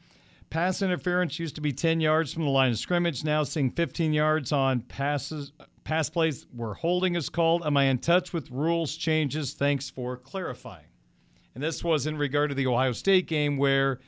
[0.49, 3.23] Pass interference used to be 10 yards from the line of scrimmage.
[3.23, 5.53] Now seeing 15 yards on passes,
[5.85, 7.65] pass plays where holding is called.
[7.65, 9.53] Am I in touch with rules changes?
[9.53, 10.87] Thanks for clarifying.
[11.55, 14.01] And this was in regard to the Ohio State game where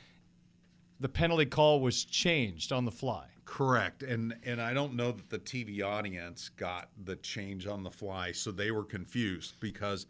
[1.03, 3.27] the penalty call was changed on the fly.
[3.45, 7.91] Correct, and and I don't know that the TV audience got the change on the
[7.91, 10.07] fly, so they were confused because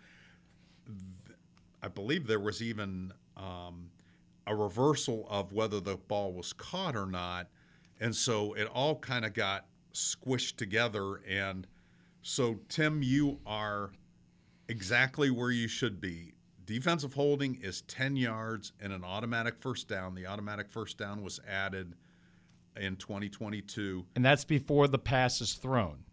[0.86, 1.38] th-
[1.82, 3.90] I believe there was even um,
[4.46, 7.48] a reversal of whether the ball was caught or not,
[8.00, 11.16] and so it all kind of got squished together.
[11.26, 11.66] And
[12.20, 13.90] so, Tim, you are
[14.68, 16.34] exactly where you should be.
[16.64, 20.14] Defensive holding is 10 yards and an automatic first down.
[20.14, 21.94] The automatic first down was added
[22.76, 24.06] in 2022.
[24.16, 26.04] And that's before the pass is thrown,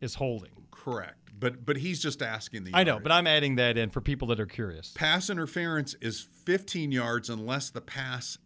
[0.00, 0.50] is holding.
[0.70, 1.18] Correct.
[1.38, 3.02] But but he's just asking the I know, yardage.
[3.04, 4.92] but I'm adding that in for people that are curious.
[4.94, 8.38] pass interference is 15 yards unless the pass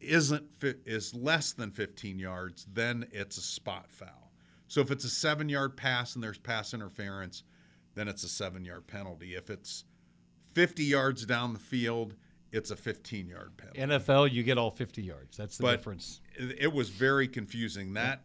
[0.00, 4.32] isn't fi- is less than 15 yards, then it's a spot foul.
[4.66, 7.44] So if it's a 7-yard pass and there's pass interference,
[7.94, 9.34] then it's a 7-yard penalty.
[9.36, 9.84] If it's
[10.54, 12.14] 50 yards down the field,
[12.52, 13.80] it's a 15-yard penalty.
[13.80, 15.36] NFL, you get all 50 yards.
[15.36, 16.20] That's the but difference.
[16.36, 17.92] It, it was very confusing.
[17.94, 18.22] That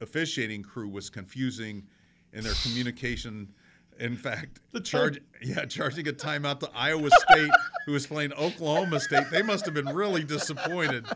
[0.00, 1.86] officiating crew was confusing
[2.32, 3.52] in their communication.
[3.98, 7.50] In fact, The charge, yeah, charging a timeout to Iowa State,
[7.86, 9.30] who was playing Oklahoma State.
[9.30, 11.06] They must have been really disappointed.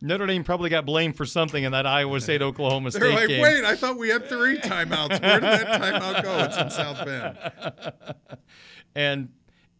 [0.00, 3.28] Notre Dame probably got blamed for something in that Iowa State Oklahoma State They're like,
[3.28, 3.42] game.
[3.42, 5.20] wait, I thought we had three timeouts.
[5.22, 6.38] Where did that timeout go?
[6.40, 8.16] It's in South Bend.
[8.94, 9.28] and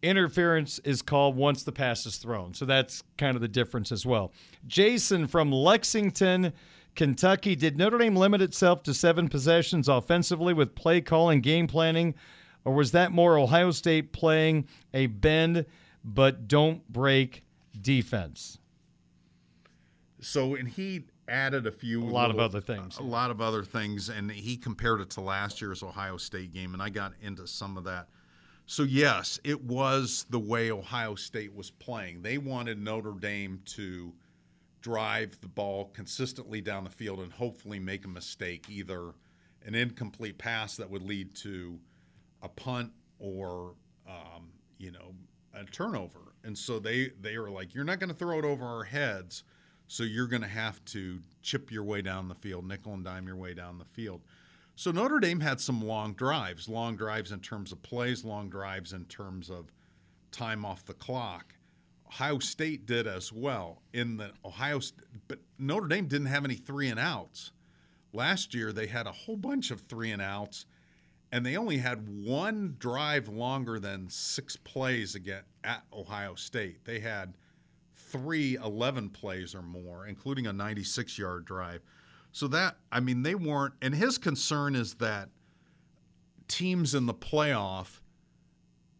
[0.01, 2.53] interference is called once the pass is thrown.
[2.53, 4.31] So that's kind of the difference as well.
[4.67, 6.53] Jason from Lexington,
[6.95, 7.55] Kentucky.
[7.55, 12.15] Did Notre Dame limit itself to seven possessions offensively with play calling, and game planning,
[12.63, 15.65] or was that more Ohio State playing a bend
[16.03, 17.43] but don't break
[17.81, 18.59] defense?
[20.25, 22.97] So, and he added a few, A lot of other things.
[22.97, 26.73] a lot of other things, and he compared it to last year's Ohio State game,
[26.73, 28.07] and I got into some of that.
[28.65, 32.23] So, yes, it was the way Ohio State was playing.
[32.23, 34.11] They wanted Notre Dame to
[34.81, 39.13] drive the ball consistently down the field and hopefully make a mistake, either
[39.63, 41.79] an incomplete pass that would lead to
[42.41, 43.75] a punt or,
[44.07, 44.49] um,
[44.79, 45.13] you know,
[45.53, 46.33] a turnover.
[46.43, 49.43] And so they they were like, "You're not going to throw it over our heads,
[49.87, 53.27] so you're going to have to chip your way down the field, nickel and dime
[53.27, 54.21] your way down the field."
[54.75, 58.91] So Notre Dame had some long drives, long drives in terms of plays, long drives
[58.91, 59.71] in terms of
[60.31, 61.55] time off the clock.
[62.07, 63.81] Ohio State did as well.
[63.93, 64.81] In the Ohio,
[65.27, 67.51] but Notre Dame didn't have any three and outs.
[68.13, 70.65] Last year they had a whole bunch of three and outs,
[71.31, 76.85] and they only had one drive longer than six plays again at Ohio State.
[76.85, 77.37] They had
[78.05, 81.81] three 11 plays or more, including a 96 yard drive.
[82.31, 85.29] So that, I mean, they weren't, and his concern is that
[86.47, 88.01] teams in the playoff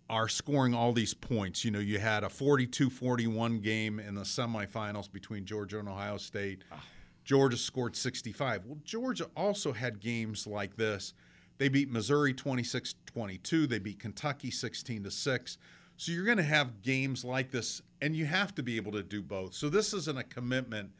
[0.09, 1.65] are scoring all these points.
[1.65, 6.17] You know, you had a 42 41 game in the semifinals between Georgia and Ohio
[6.17, 6.63] State.
[6.71, 6.83] Ah.
[7.23, 8.65] Georgia scored 65.
[8.65, 11.13] Well, Georgia also had games like this.
[11.57, 13.67] They beat Missouri 26 22.
[13.67, 15.57] They beat Kentucky 16 to 6.
[15.97, 19.03] So you're going to have games like this, and you have to be able to
[19.03, 19.53] do both.
[19.53, 20.91] So this isn't a commitment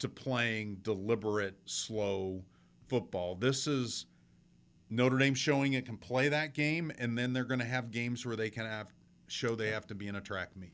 [0.00, 2.42] to playing deliberate, slow
[2.88, 3.36] football.
[3.36, 4.06] This is
[4.90, 8.26] Notre Dame showing it can play that game, and then they're going to have games
[8.26, 8.88] where they can have
[9.28, 10.72] show they have to be in a track meet.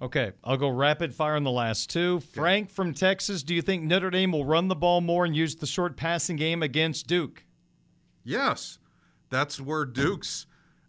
[0.00, 2.20] Okay, I'll go rapid fire on the last two.
[2.20, 5.56] Frank from Texas, do you think Notre Dame will run the ball more and use
[5.56, 7.44] the short passing game against Duke?
[8.22, 8.78] Yes,
[9.28, 10.46] that's where Duke's.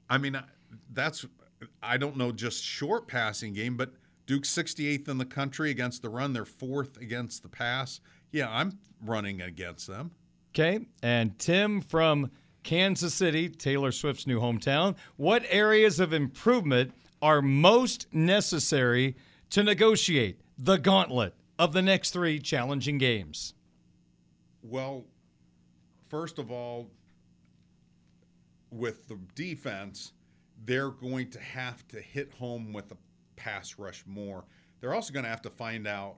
[0.10, 0.40] I mean,
[0.94, 1.26] that's
[1.82, 3.92] I don't know just short passing game, but
[4.26, 6.34] Duke's 68th in the country against the run.
[6.34, 8.00] They're fourth against the pass.
[8.32, 10.12] Yeah, I'm running against them.
[10.54, 12.32] Okay, and Tim from
[12.64, 14.96] Kansas City, Taylor Swift's new hometown.
[15.18, 19.16] What areas of improvement are most necessary
[19.52, 23.54] to negotiate the gauntlet of the next three challenging games?
[24.62, 25.06] Well,
[26.10, 26.90] first of all,
[28.72, 30.14] with the defense,
[30.66, 32.98] they're going to have to hit home with the
[33.36, 34.46] pass rush more.
[34.80, 36.18] They're also going to have to find out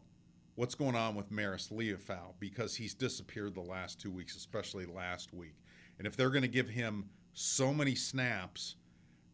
[0.56, 5.34] what's going on with Marist Liufau because he's disappeared the last two weeks, especially last
[5.34, 5.56] week.
[5.98, 8.76] And if they're going to give him so many snaps,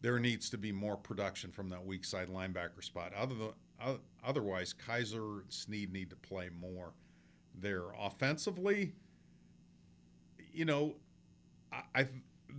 [0.02, 3.14] there needs to be more production from that weak side linebacker spot.
[3.14, 6.94] Other than, otherwise, Kaiser Sneed need to play more
[7.60, 7.86] there.
[8.00, 8.94] Offensively,
[10.54, 10.96] you know,
[11.72, 12.08] I, I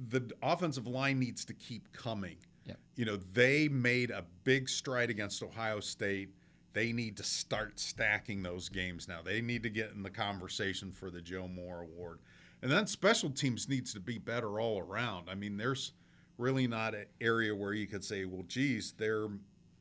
[0.09, 2.37] the offensive line needs to keep coming.
[2.65, 2.75] Yeah.
[2.97, 6.31] You know, they made a big stride against Ohio State.
[6.73, 9.21] They need to start stacking those games now.
[9.23, 12.21] They need to get in the conversation for the Joe Moore Award.
[12.63, 15.29] And then special teams needs to be better all around.
[15.31, 15.93] I mean, there's
[16.37, 19.29] really not an area where you could say, well, geez, they're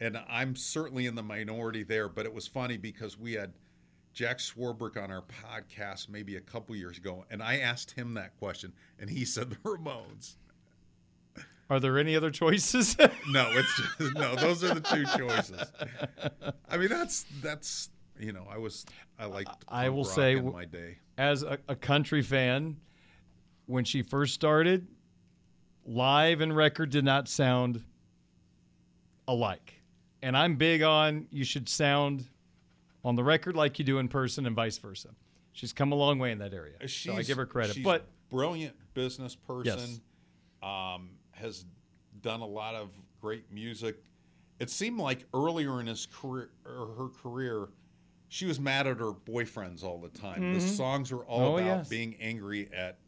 [0.00, 3.52] And I'm certainly in the minority there, but it was funny because we had
[4.14, 8.36] Jack Swarbrick on our podcast maybe a couple years ago, and I asked him that
[8.38, 10.36] question, and he said the Ramones.
[11.68, 12.96] Are there any other choices?
[13.30, 14.36] no, it's just, no.
[14.36, 15.72] Those are the two choices.
[16.68, 18.86] I mean, that's that's you know, I was
[19.18, 19.64] I liked.
[19.66, 22.76] I will say, my day as a, a country fan,
[23.66, 24.86] when she first started,
[25.86, 27.82] live and record did not sound
[29.26, 29.74] alike,
[30.22, 32.26] and I'm big on you should sound
[33.04, 35.10] on the record like you do in person and vice versa.
[35.52, 36.74] She's come a long way in that area.
[36.86, 37.74] She's, so I give her credit.
[37.74, 39.78] She's but brilliant business person.
[39.78, 40.00] Yes.
[40.62, 41.64] Um, has
[42.22, 42.90] done a lot of
[43.20, 44.02] great music.
[44.58, 47.68] It seemed like earlier in his career, or her career,
[48.28, 50.40] she was mad at her boyfriends all the time.
[50.40, 50.54] Mhm.
[50.54, 51.88] The songs were all Oh, about yes.
[51.88, 52.98] being angry at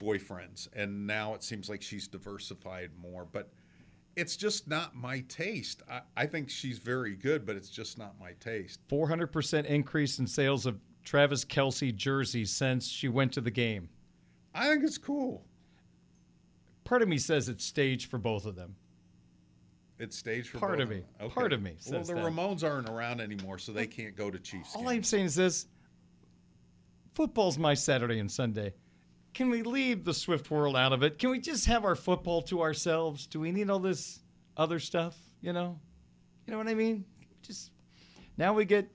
[0.00, 3.24] boyfriends, and now it seems like she's diversified more.
[3.30, 3.50] But
[4.16, 5.82] it's just not my taste.
[5.90, 8.80] I, I think she's very good, but it's just not my taste.
[8.88, 13.88] 400% increase in sales of Travis Kelce jerseys since she went to the game.
[14.54, 15.44] I think it's cool.
[16.84, 18.74] Part of me says it's staged for both of them.
[19.98, 21.02] It's staged for Part both of me.
[21.18, 21.30] them.
[21.30, 22.24] Part of me Well, the that.
[22.24, 24.74] Ramones aren't around anymore, so they can't go to Chiefs.
[24.74, 24.92] All games.
[24.92, 25.66] I'm saying is this
[27.14, 28.72] football's my Saturday and Sunday.
[29.36, 31.18] Can we leave the Swift world out of it?
[31.18, 33.26] Can we just have our football to ourselves?
[33.26, 34.20] Do we need all this
[34.56, 35.14] other stuff?
[35.42, 35.78] You know?
[36.46, 37.04] You know what I mean?
[37.42, 37.70] Just
[38.38, 38.90] now we get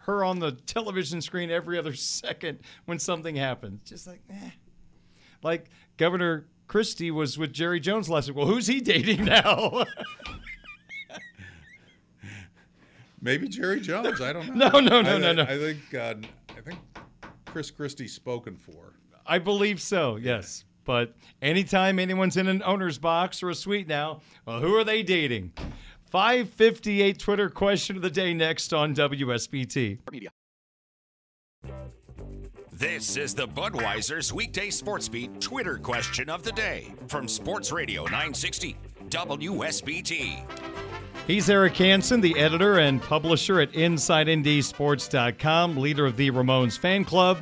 [0.00, 3.80] her on the television screen every other second when something happens.
[3.88, 4.50] Just like, eh.
[5.42, 8.36] Like Governor Christie was with Jerry Jones last week.
[8.36, 9.86] Well, who's he dating now?
[13.22, 14.20] Maybe Jerry Jones.
[14.20, 14.68] I don't know.
[14.68, 15.42] No, no, no, I, no, no.
[15.44, 16.14] I think uh,
[16.58, 16.78] I think
[17.46, 18.92] Chris Christie's spoken for.
[19.26, 20.64] I believe so, yes.
[20.84, 25.02] But anytime anyone's in an owner's box or a suite now, well, who are they
[25.02, 25.52] dating?
[26.10, 29.98] 558 Twitter question of the day next on WSBT.
[30.10, 30.30] Media.
[32.72, 38.02] This is the Budweiser's weekday sports beat Twitter question of the day from Sports Radio
[38.04, 38.76] 960
[39.08, 40.40] WSBT.
[41.28, 47.38] He's Eric Hansen, the editor and publisher at InsideNDSports.com, leader of the Ramones fan club.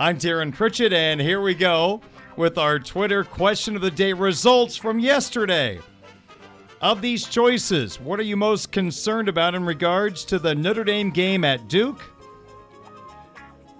[0.00, 2.00] I'm Darin Pritchett, and here we go
[2.34, 5.78] with our Twitter question of the day results from yesterday.
[6.80, 11.10] Of these choices, what are you most concerned about in regards to the Notre Dame
[11.10, 12.00] game at Duke?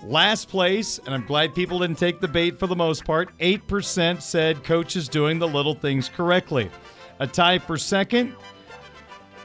[0.05, 4.21] Last place, and I'm glad people didn't take the bait for the most part, 8%
[4.21, 6.71] said coach is doing the little things correctly.
[7.21, 8.37] A tie for second,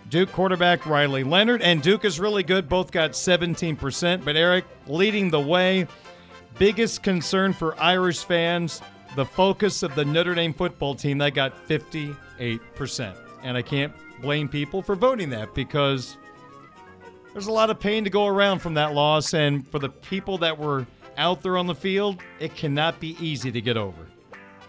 [0.09, 2.67] Duke quarterback Riley Leonard, and Duke is really good.
[2.67, 5.87] Both got 17%, but Eric leading the way.
[6.57, 8.81] Biggest concern for Irish fans
[9.15, 13.15] the focus of the Notre Dame football team, they got 58%.
[13.43, 16.17] And I can't blame people for voting that because
[17.31, 19.33] there's a lot of pain to go around from that loss.
[19.33, 20.85] And for the people that were
[21.17, 24.05] out there on the field, it cannot be easy to get over.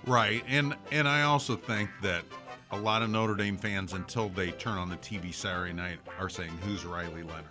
[0.07, 2.22] Right, and and I also think that
[2.70, 6.28] a lot of Notre Dame fans, until they turn on the TV Saturday night, are
[6.28, 7.47] saying, "Who's Riley Leonard?"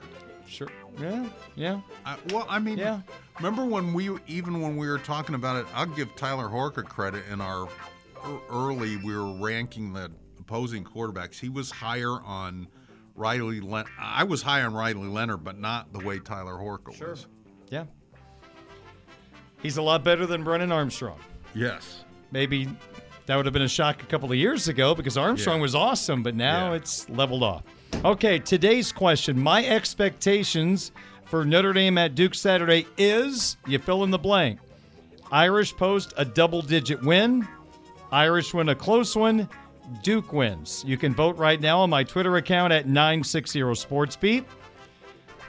[0.48, 0.68] Sure.
[1.00, 1.28] Yeah.
[1.56, 1.82] Yeah.
[2.06, 3.02] I, well, I mean, Yeah.
[3.38, 5.66] remember when we even when we were talking about it?
[5.74, 7.24] I'll give Tyler Horka credit.
[7.32, 7.68] In our
[8.50, 11.40] early, we were ranking the opposing quarterbacks.
[11.40, 12.68] He was higher on
[13.16, 13.60] Riley.
[13.62, 17.28] Len- I was high on Riley Leonard, but not the way Tyler Horka was.
[17.70, 17.86] Yeah.
[19.62, 21.20] He's a lot better than Brennan Armstrong.
[21.56, 22.04] Yes.
[22.32, 22.70] Maybe
[23.26, 25.62] that would have been a shock a couple of years ago because Armstrong Yeah.
[25.64, 26.76] was awesome, but now Yeah.
[26.78, 27.64] it's leveled off.
[28.04, 29.40] Okay, today's question.
[29.40, 30.92] My expectations
[31.26, 34.60] for Notre Dame at Duke Saturday is you fill in the blank.
[35.32, 37.48] Irish post a double digit win,
[38.12, 39.50] Irish win a close one,
[40.04, 40.84] Duke wins.
[40.86, 44.46] You can vote right now on my Twitter account at 960 SportsBeat.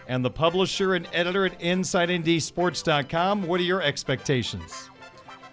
[0.08, 3.46] And the publisher and editor at InsideNDSports.com.
[3.46, 4.88] What are your expectations?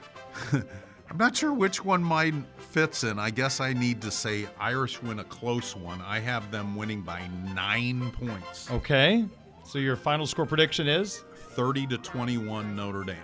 [0.54, 3.20] I'm not sure which one mine fits in.
[3.20, 6.02] I guess I need to say Irish win a close one.
[6.02, 7.22] I have them winning by
[7.54, 9.26] nine points, Okay.
[9.64, 11.24] So your final score prediction is
[11.56, 13.16] 30 to 21 Notre Dame.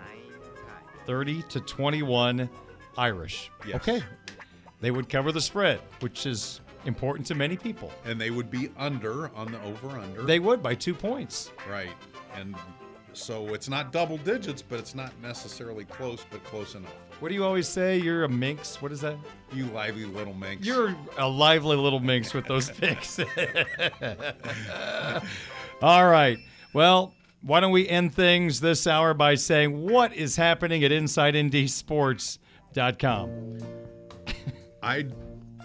[1.05, 2.47] 30 to 21
[2.97, 3.49] Irish.
[3.65, 3.75] Yes.
[3.77, 4.01] Okay.
[4.81, 7.91] They would cover the spread, which is important to many people.
[8.05, 10.21] And they would be under on the over under.
[10.21, 11.51] They would by two points.
[11.69, 11.91] right.
[12.35, 12.55] And
[13.13, 16.93] so it's not double digits, but it's not necessarily close, but close enough.
[17.19, 17.97] What do you always say?
[17.97, 18.81] You're a minx.
[18.81, 19.17] What is that?
[19.53, 20.65] You lively little minx.
[20.65, 23.19] You're a lively little minx with those picks.
[25.81, 26.37] All right.
[26.73, 33.57] Well, why don't we end things this hour by saying what is happening at InsideNDSports.com?
[34.83, 35.05] I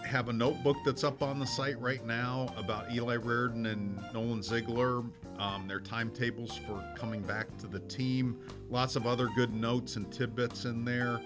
[0.07, 4.43] have a notebook that's up on the site right now about Eli Raridon and Nolan
[4.43, 5.03] Ziegler,
[5.39, 8.39] um, their timetables for coming back to the team.
[8.70, 11.20] Lots of other good notes and tidbits in there.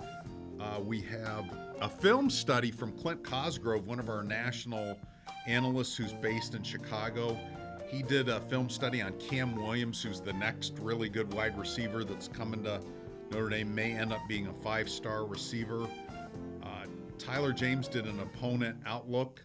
[0.61, 1.44] Uh, we have
[1.80, 4.98] a film study from Clint Cosgrove, one of our national
[5.46, 7.38] analysts who's based in Chicago.
[7.88, 12.04] He did a film study on Cam Williams, who's the next really good wide receiver
[12.04, 12.80] that's coming to
[13.30, 15.86] Notre Dame, may end up being a five star receiver.
[16.62, 16.86] Uh,
[17.18, 19.44] Tyler James did an opponent outlook,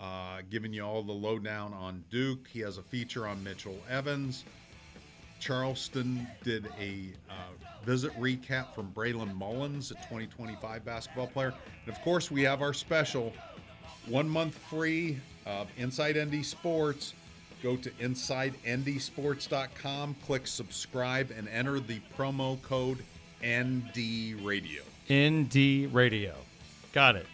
[0.00, 2.48] uh, giving you all the lowdown on Duke.
[2.48, 4.44] He has a feature on Mitchell Evans.
[5.40, 7.34] Charleston did a uh,
[7.84, 11.52] visit recap from Braylon Mullins, a 2025 basketball player.
[11.86, 13.32] And of course, we have our special
[14.06, 17.14] one month free of Inside ND Sports.
[17.62, 23.04] Go to InsideNDSports.com, click subscribe, and enter the promo code
[23.44, 24.82] ND Radio.
[25.10, 26.34] ND Radio.
[26.92, 27.26] Got it.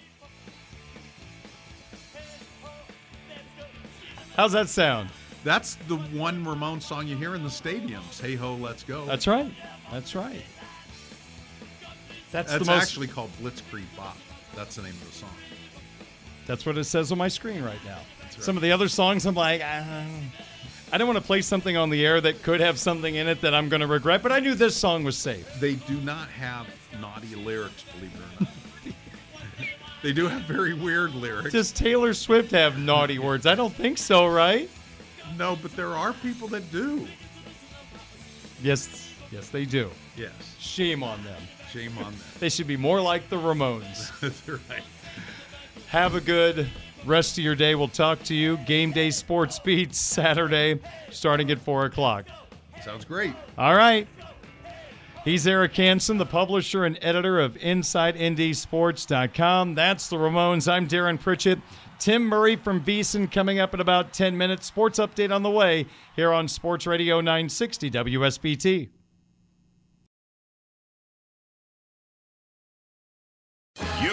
[4.36, 5.08] How's that sound?
[5.44, 8.20] That's the one Ramon song you hear in the stadiums.
[8.20, 9.04] Hey ho, let's go.
[9.06, 9.50] That's right.
[9.90, 10.42] That's right.
[12.32, 12.82] That's, That's the most.
[12.82, 14.18] actually called Blitzkrieg Bop.
[14.54, 15.30] That's the name of the song.
[16.46, 18.00] That's what it says on my screen right now.
[18.22, 18.42] right.
[18.42, 20.04] Some of the other songs, I'm like, uh,
[20.92, 23.40] I don't want to play something on the air that could have something in it
[23.40, 24.22] that I'm going to regret.
[24.22, 25.48] But I knew this song was safe.
[25.60, 26.66] They do not have
[27.00, 28.52] naughty lyrics, believe it or not.
[30.06, 31.50] They do have very weird lyrics.
[31.50, 33.44] Does Taylor Swift have naughty words?
[33.44, 34.70] I don't think so, right?
[35.36, 37.08] no, but there are people that do.
[38.62, 39.90] Yes, yes, they do.
[40.16, 40.30] Yes.
[40.60, 41.42] Shame on them.
[41.72, 42.20] Shame on them.
[42.38, 44.16] They should be more like the Ramones.
[44.20, 44.84] That's right.
[45.88, 46.68] Have a good
[47.04, 47.74] rest of your day.
[47.74, 48.58] We'll talk to you.
[48.58, 50.78] Game Day Sports Beats Saturday,
[51.10, 52.26] starting at 4 o'clock.
[52.84, 53.34] Sounds great.
[53.58, 54.06] All right.
[55.26, 59.74] He's Eric Hansen, the publisher and editor of InsideNDSports.com.
[59.74, 60.70] That's the Ramones.
[60.70, 61.58] I'm Darin Pritchett.
[61.98, 64.66] Tim Murray from VSiN coming up in about 10 minutes.
[64.66, 68.88] Sports update on the way here on Sports Radio 960 WSBT.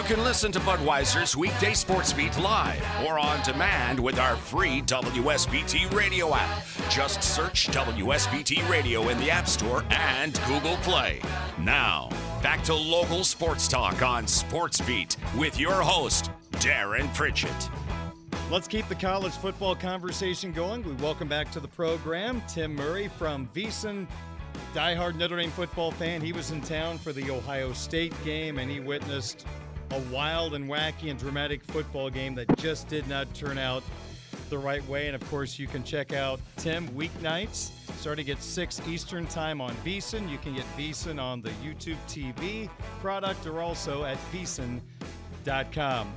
[0.07, 5.93] Can listen to Budweiser's weekday sports beat live or on demand with our free WSBT
[5.93, 6.61] radio app.
[6.89, 11.21] Just search WSBT Radio in the App Store and Google Play.
[11.57, 12.09] Now,
[12.41, 17.69] back to local sports talk on Sports Beat with your host, Darin Pritchett.
[18.51, 20.83] Let's keep the college football conversation going.
[20.83, 24.05] We welcome back to the program Tim Murray from VSiN,
[24.75, 26.19] diehard Notre Dame football fan.
[26.19, 29.45] He was in town for the Ohio State game and he witnessed
[29.93, 33.83] a wild and wacky and dramatic football game that just did not turn out
[34.49, 35.07] the right way.
[35.07, 39.73] And of course, you can check out Tim weeknights starting at 6 Eastern Time on
[39.77, 40.29] VSiN.
[40.29, 42.69] You can get VSiN on the YouTube TV
[43.01, 46.13] product or also at VSiN.com.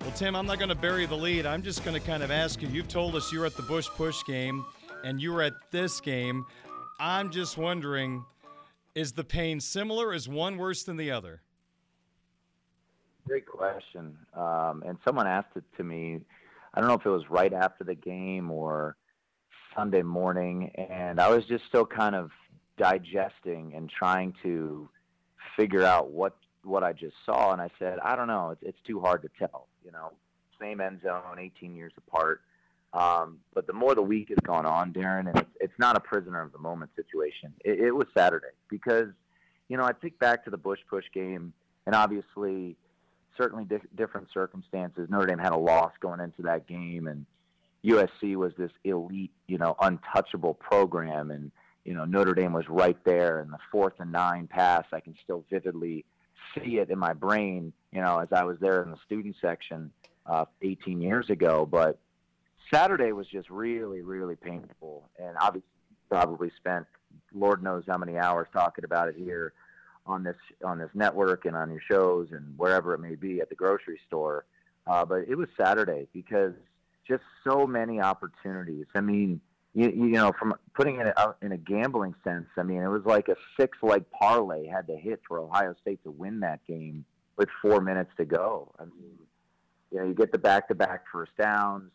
[0.00, 1.46] Well, Tim, I'm not going to bury the lead.
[1.46, 2.68] I'm just going to kind of ask you.
[2.68, 4.64] You've told us you were at the Bush Push game
[5.04, 6.44] and you were at this game.
[6.98, 8.24] I'm just wondering
[8.94, 10.12] is the pain similar?
[10.12, 11.43] Is one worse than the other?
[13.26, 14.16] Great question.
[14.34, 16.20] Um, and someone asked it to me.
[16.74, 18.96] I don't know if it was right after the game or
[19.74, 22.30] Sunday morning, and I was just still kind of
[22.76, 24.88] digesting and trying to
[25.56, 27.52] figure out what what I just saw.
[27.52, 28.50] And I said, I don't know.
[28.50, 29.68] It's, it's too hard to tell.
[29.84, 30.12] You know,
[30.60, 32.40] same end zone, 18 years apart.
[32.92, 36.00] Um, but the more the week has gone on, Darin, and it's, it's not a
[36.00, 37.52] prisoner of the moment situation.
[37.64, 39.08] It, it was Saturday because,
[39.68, 41.52] you know, I think back to the Bush Push game,
[41.86, 42.76] and obviously,
[43.36, 45.08] certainly di- different circumstances.
[45.10, 47.26] Notre Dame had a loss going into that game, and
[47.84, 51.50] USC was this elite, you know, untouchable program, and
[51.84, 53.40] you know Notre Dame was right there.
[53.40, 56.04] And the fourth and nine pass, I can still vividly
[56.54, 59.90] see it in my brain, you know, as I was there in the student section
[60.26, 61.66] uh, 18 years ago.
[61.70, 61.98] But
[62.72, 65.68] Saturday was just really, really painful, and obviously
[66.08, 66.86] probably spent
[67.32, 69.52] Lord knows how many hours talking about it here
[70.06, 73.48] on this on this network and on your shows and wherever it may be at
[73.48, 74.44] the grocery store.
[74.86, 76.52] Uh, but it was Saturday because
[77.06, 78.86] just so many opportunities.
[78.94, 79.40] I mean,
[79.74, 83.28] you, you know, from putting it in a gambling sense, I mean, it was like
[83.28, 87.04] a six leg parlay had to hit for Ohio State to win that game
[87.36, 88.72] with four minutes to go.
[88.78, 89.18] I mean,
[89.90, 91.90] you know, you get the back to back first downs,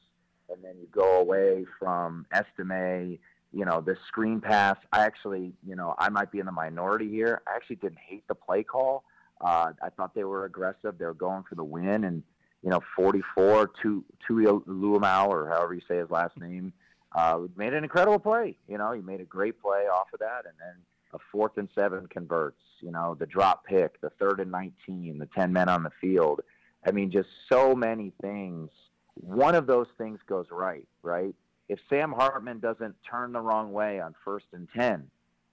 [0.50, 3.20] and then you go away from Estime,
[3.52, 4.78] you know, the screen pass.
[4.92, 7.42] I actually, you know, I might be in the minority here.
[7.48, 9.04] I actually didn't hate the play call.
[9.42, 10.98] Uh, I thought they were aggressive.
[10.98, 12.24] They were going for the win, and
[12.62, 16.74] you know, 44, to to Tuimoloau, or however you say his last name,
[17.14, 18.58] uh, made an incredible play.
[18.68, 20.76] You know, he made a great play off of that, and then
[21.14, 22.62] a fourth and seven converts.
[22.82, 26.42] You know, the drop pick, the third and 19, the 10 men on the field.
[26.86, 28.70] I mean, just so many things.
[29.16, 31.36] One of those things goes right, right?
[31.70, 35.10] If Sam Hartman doesn't turn the wrong way on first and 10,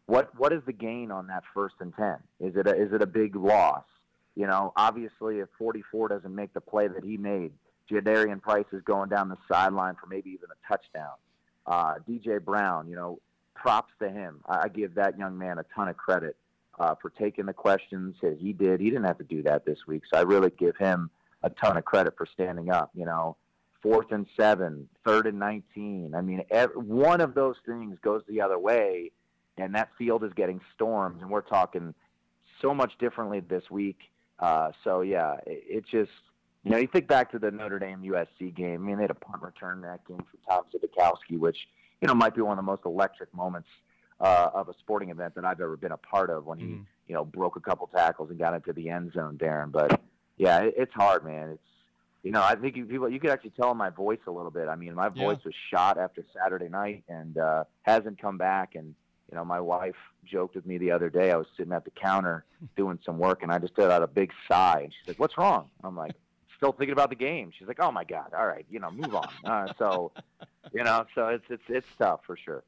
[0.06, 2.16] what what is the gain on that first and 10?
[2.40, 3.84] Is it a, is it a big loss?
[4.34, 7.52] You know, obviously, if 44 doesn't make the play that he made,
[7.90, 11.12] Jadarian Price is going down the sideline for maybe even a touchdown.
[11.66, 13.18] Uh, DJ Brown, you know,
[13.54, 14.40] props to him.
[14.46, 16.36] I, I give that young man a ton of credit
[16.78, 18.80] uh, for taking the questions as he did.
[18.80, 21.10] He didn't have to do that this week, so I really give him
[21.42, 22.90] a ton of credit for standing up.
[22.94, 23.36] You know,
[23.86, 26.14] fourth and seven, third and 19.
[26.14, 29.12] I mean, every, one of those things goes the other way,
[29.56, 31.94] and that field is getting stormed, and we're talking
[32.60, 33.98] so much differently this week
[34.38, 36.10] uh, so yeah, it, it just
[36.62, 38.74] you know you think back to the Notre Dame USC game.
[38.74, 41.56] I mean, they had a punt return that game for Tom Zbikowski, which
[42.00, 43.68] you know might be one of the most electric moments
[44.20, 46.44] uh, of a sporting event that I've ever been a part of.
[46.44, 46.84] When he mm.
[47.08, 49.70] you know broke a couple tackles and got into the end zone, Darin.
[49.70, 50.00] But
[50.36, 51.50] yeah, it, it's hard, man.
[51.50, 51.62] It's
[52.26, 54.50] you know, I think you, people you could actually tell in my voice a little
[54.50, 54.66] bit.
[54.66, 55.44] I mean, my voice yeah.
[55.44, 58.74] was shot after Saturday night and uh, hasn't come back.
[58.74, 58.96] And
[59.30, 61.30] you know, my wife joked with me the other day.
[61.30, 62.44] I was sitting at the counter
[62.76, 64.80] doing some work, and I just let out a big sigh.
[64.82, 66.16] And she's like, "What's wrong?" I'm like,
[66.56, 68.32] "Still thinking about the game." She's like, "Oh my god!
[68.36, 70.10] All right, you know, move on." Uh, so,
[70.72, 72.64] you know, so it's it's it's tough for sure.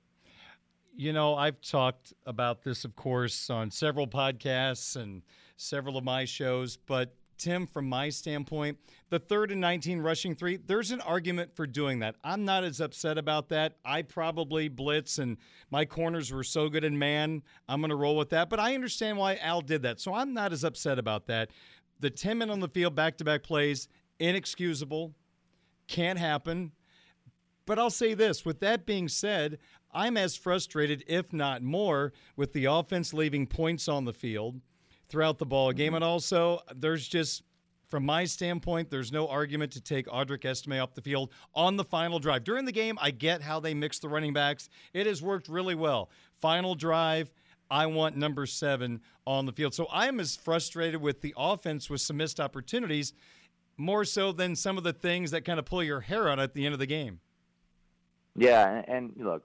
[0.94, 5.22] You know, I've talked about this, of course, on several podcasts and
[5.56, 8.78] several of my shows, but Tim, from my standpoint,
[9.10, 12.16] the third and 19 rushing three, there's an argument for doing that.
[12.22, 13.76] I'm not as upset about that.
[13.84, 15.38] I probably blitz and
[15.70, 17.42] my corners were so good in man.
[17.68, 18.50] I'm going to roll with that.
[18.50, 20.00] But I understand why Al did that.
[20.00, 21.50] So I'm not as upset about that.
[22.00, 25.14] The 10 men on the field, back to back plays, inexcusable,
[25.86, 26.72] can't happen.
[27.66, 29.58] But I'll say this with that being said,
[29.92, 34.60] I'm as frustrated, if not more, with the offense leaving points on the field
[35.08, 35.88] throughout the ball game.
[35.88, 35.96] Mm-hmm.
[35.96, 37.42] And also, there's just
[37.88, 41.84] from my standpoint, there's no argument to take Audric Estime off the field on the
[41.84, 42.44] final drive.
[42.44, 44.68] During the game, I get how they mix the running backs.
[44.92, 46.10] It has worked really well.
[46.40, 47.30] Final drive,
[47.70, 49.74] I want number seven on the field.
[49.74, 53.14] So I am as frustrated with the offense with some missed opportunities,
[53.78, 56.52] more so than some of the things that kind of pull your hair out at
[56.54, 57.20] the end of the game.
[58.36, 59.44] Yeah, and look,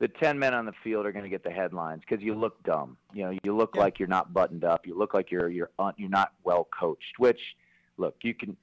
[0.00, 2.62] the 10 men on the field are going to get the headlines because you look
[2.64, 2.96] dumb.
[3.12, 3.82] You know, you look yeah.
[3.82, 4.86] like you're not buttoned up.
[4.86, 7.18] You look like you're you're un, you're not well coached.
[7.18, 7.40] Which,
[7.96, 8.56] look, you can.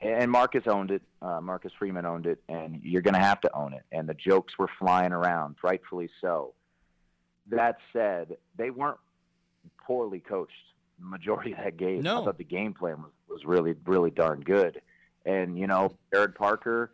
[0.00, 1.02] And Marcus owned it.
[1.22, 3.84] Uh, Marcus Freeman owned it, and you're going to have to own it.
[3.92, 6.52] And the jokes were flying around, rightfully so.
[7.46, 8.98] That said, they weren't
[9.86, 10.52] poorly coached
[10.98, 12.02] the majority of that game.
[12.02, 12.22] No.
[12.22, 14.82] I thought the game plan was, was really, really darn good.
[15.24, 16.92] And, you know, Gerad Parker,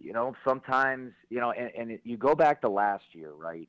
[0.00, 3.68] you know, sometimes, you know, and, and you go back to last year, right?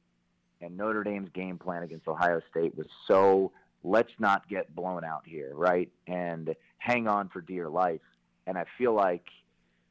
[0.63, 3.51] and Notre Dame's game plan against Ohio State was so
[3.84, 5.89] let's not get blown out here, right?
[6.07, 8.01] And hang on for dear life.
[8.47, 9.26] And I feel like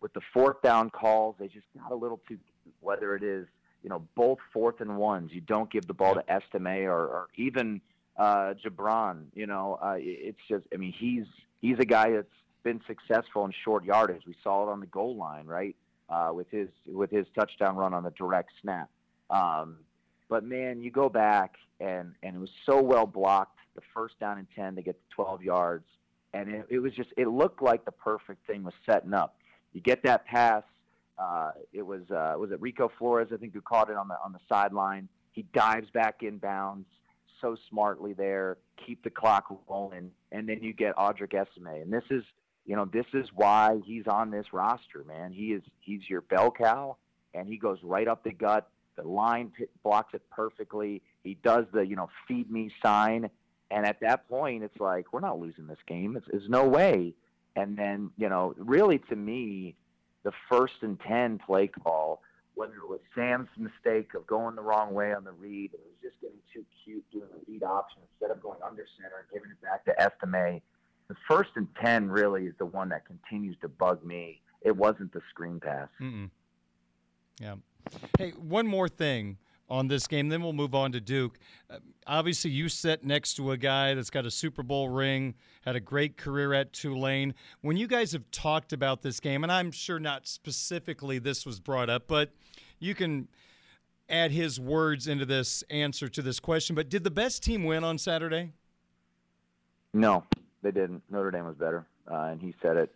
[0.00, 2.38] with the fourth down calls, they just got a little too,
[2.80, 3.46] whether it is,
[3.82, 7.28] you know, both fourth and ones, you don't give the ball to Estime or, or
[7.36, 7.80] even
[8.16, 11.24] uh, Gi'Bran, you know, uh, it's just, I mean, he's,
[11.60, 12.28] he's a guy that's
[12.62, 14.22] been successful in short yardage.
[14.26, 15.76] We saw it on the goal line, right?
[16.12, 18.90] Uh, with his, with his touchdown run on the direct snap.
[19.30, 19.78] Um,
[20.28, 24.36] but man, you go back and, and it was so well blocked the first down
[24.36, 25.86] and 10 to get to 12 yards.
[26.34, 29.36] And it, it was just, it looked like the perfect thing was setting up.
[29.72, 30.64] You get that pass.
[31.18, 34.16] Uh, it was, uh, was it Rico Flores, I think, who caught it on the,
[34.22, 35.08] on the sideline.
[35.32, 36.88] He dives back in bounds
[37.40, 41.80] so smartly there, keep the clock rolling, and then you get Audric Estime.
[41.82, 42.22] And this is,
[42.64, 45.32] you know, this is why he's on this roster, man.
[45.32, 46.96] He is, he's your bell cow,
[47.34, 48.68] and he goes right up the gut.
[48.96, 49.52] The line
[49.82, 51.02] blocks it perfectly.
[51.24, 53.30] He does the, you know, feed me sign,
[53.70, 56.16] and at that point, it's like we're not losing this game.
[56.16, 57.14] It's, there's no way.
[57.56, 59.74] And then, you know, really to me,
[60.24, 62.22] the first and ten play call,
[62.54, 65.94] whether it was Sam's mistake of going the wrong way on the read, it was
[66.02, 69.50] just getting too cute doing the read option instead of going under center and giving
[69.50, 70.60] it back to Estime.
[71.12, 74.40] The first and ten really is the one that continues to bug me.
[74.62, 75.88] It wasn't the screen pass.
[76.00, 76.30] Mm-mm.
[77.38, 77.56] Yeah.
[78.16, 79.36] Hey, one more thing
[79.68, 81.38] on this game, then we'll move on to Duke.
[81.68, 85.34] Uh, obviously, you sit next to a guy that's got a Super Bowl ring,
[85.66, 87.34] had a great career at Tulane.
[87.60, 91.60] When you guys have talked about this game, and I'm sure not specifically this was
[91.60, 92.32] brought up, but
[92.78, 93.28] you can
[94.08, 96.74] add his words into this answer to this question.
[96.74, 98.54] But did the best team win on Saturday?
[99.92, 100.24] No,
[100.62, 101.02] they didn't.
[101.10, 102.94] Notre Dame was better, uh, and he said it.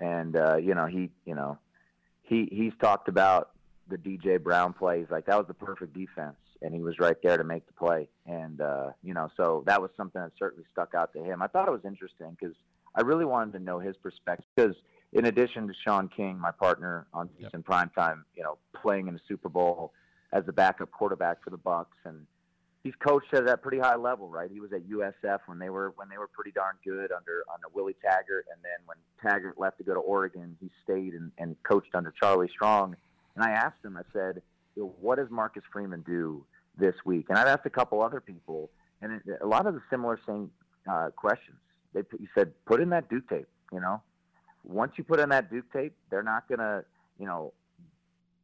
[0.00, 1.58] And uh, you know, he, you know,
[2.22, 3.50] he he's talked about
[3.88, 5.06] the DJ Brown plays.
[5.10, 8.08] Like that was the perfect defense, and he was right there to make the play.
[8.26, 11.42] And uh, you know, so that was something that certainly stuck out to him.
[11.42, 12.56] I thought it was interesting because
[12.94, 14.46] I really wanted to know his perspective.
[14.54, 14.76] Because
[15.12, 17.54] in addition to Shaun King, my partner on yep.
[17.54, 19.92] in primetime, you know, playing in the Super Bowl
[20.32, 22.26] as the backup quarterback for the Bucks, and
[22.84, 24.50] he's coached at a pretty high level, right?
[24.52, 27.66] He was at USF when they were when they were pretty darn good under under
[27.72, 31.56] Willie Taggart, and then when Taggart left to go to Oregon, he stayed and, and
[31.64, 32.94] coached under Charlie Strong
[33.34, 34.42] and I asked him, I said,
[34.76, 36.44] what does Marcus Freeman do
[36.78, 37.26] this week?
[37.28, 38.70] And I've asked a couple other people,
[39.02, 40.50] and a lot of the similar same
[40.90, 41.56] uh, questions.
[41.92, 43.48] They, he said, put in that Duke tape.
[43.72, 44.02] You know,
[44.62, 46.84] once you put in that Duke tape, they're not gonna,
[47.18, 47.52] you know,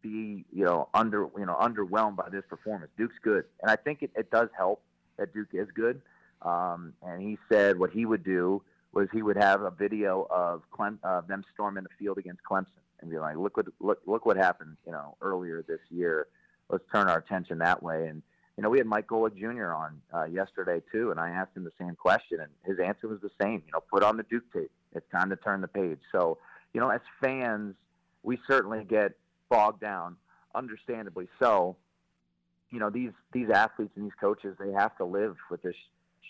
[0.03, 2.91] be you know under you know underwhelmed by this performance.
[2.97, 4.83] Duke's good, and I think it, it does help
[5.17, 6.01] that Duke is good.
[6.43, 10.63] Um, and he said what he would do was he would have a video of
[10.71, 12.67] Clem, uh, them storming the field against Clemson
[13.01, 16.27] and be like, look what look look what happened, you know, earlier this year.
[16.69, 18.07] Let's turn our attention that way.
[18.07, 18.23] And
[18.57, 19.73] you know, we had Mike Golic Jr.
[19.73, 23.21] on uh, yesterday too, and I asked him the same question, and his answer was
[23.21, 23.63] the same.
[23.67, 24.71] You know, put on the Duke tape.
[24.95, 26.01] It's time to turn the page.
[26.13, 26.39] So,
[26.75, 27.75] you know, as fans,
[28.23, 29.13] we certainly get
[29.51, 30.17] bogged down,
[30.55, 31.77] understandably so.
[32.71, 35.75] You know, these these athletes and these coaches, they have to live with this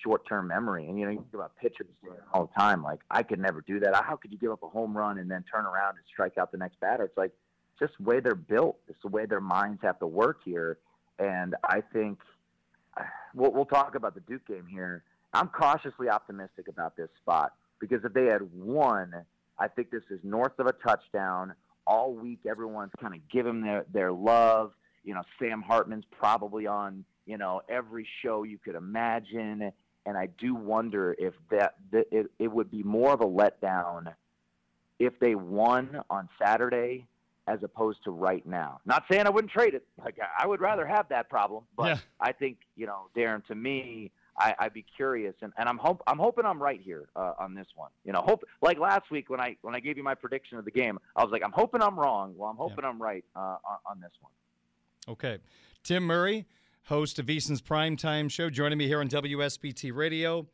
[0.02, 0.88] short term memory.
[0.88, 1.86] And you know, you think about pitchers
[2.32, 2.82] all the time.
[2.82, 3.94] Like I could never do that.
[3.94, 6.50] How could you give up a home run and then turn around and strike out
[6.50, 7.04] the next batter?
[7.04, 7.32] It's like
[7.78, 8.78] just the way they're built.
[8.88, 10.78] It's the way their minds have to work here.
[11.18, 12.18] And I think
[13.34, 15.02] we'll, we'll talk about the Duke game here.
[15.32, 19.14] I'm cautiously optimistic about this spot because if they had won,
[19.58, 21.54] I think this is north of a touchdown.
[21.90, 24.72] All week, everyone's kind of giving their, their love.
[25.02, 29.72] You know, Sam Hartman's probably on, you know, every show you could imagine
[30.06, 34.12] and I do wonder if that, that it, it would be more of a letdown
[34.98, 37.06] if they won on Saturday
[37.46, 38.80] as opposed to right now.
[38.86, 39.84] Not saying I wouldn't trade it.
[40.02, 41.98] Like I would rather have that problem, but yeah.
[42.20, 43.42] I think you know, Darin.
[43.48, 44.10] To me,
[44.40, 47.54] I, would be curious, and, and I'm hope I'm hoping I'm right here uh, on
[47.54, 47.90] this one.
[48.04, 50.64] You know, hope like last week when I when I gave you my prediction of
[50.64, 52.34] the game, I was like, I'm hoping I'm wrong.
[52.36, 52.88] Well, I'm hoping yeah.
[52.88, 54.32] I'm right uh, on, on this one.
[55.08, 55.38] Okay,
[55.82, 56.46] Tim Murray
[56.84, 60.48] host of VSiN's Primetime Show, joining me here on WSBT Radio.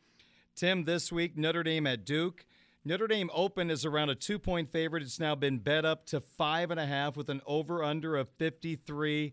[0.55, 2.45] Tim, this week, Notre Dame at Duke.
[2.85, 5.03] Notre Dame open is around a two point favorite.
[5.03, 8.29] It's now been bet up to five and a half with an over under of
[8.39, 9.33] 53.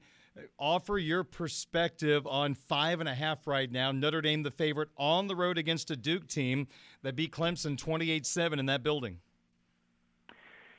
[0.58, 3.92] Offer your perspective on five and a half right now.
[3.92, 6.68] Notre Dame, the favorite on the road against a Duke team
[7.04, 9.20] that beat Clemson 28 7 in that building.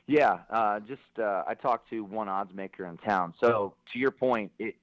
[0.07, 3.33] Yeah, uh, just uh, I talked to one odds maker in town.
[3.39, 4.75] So to your point, it,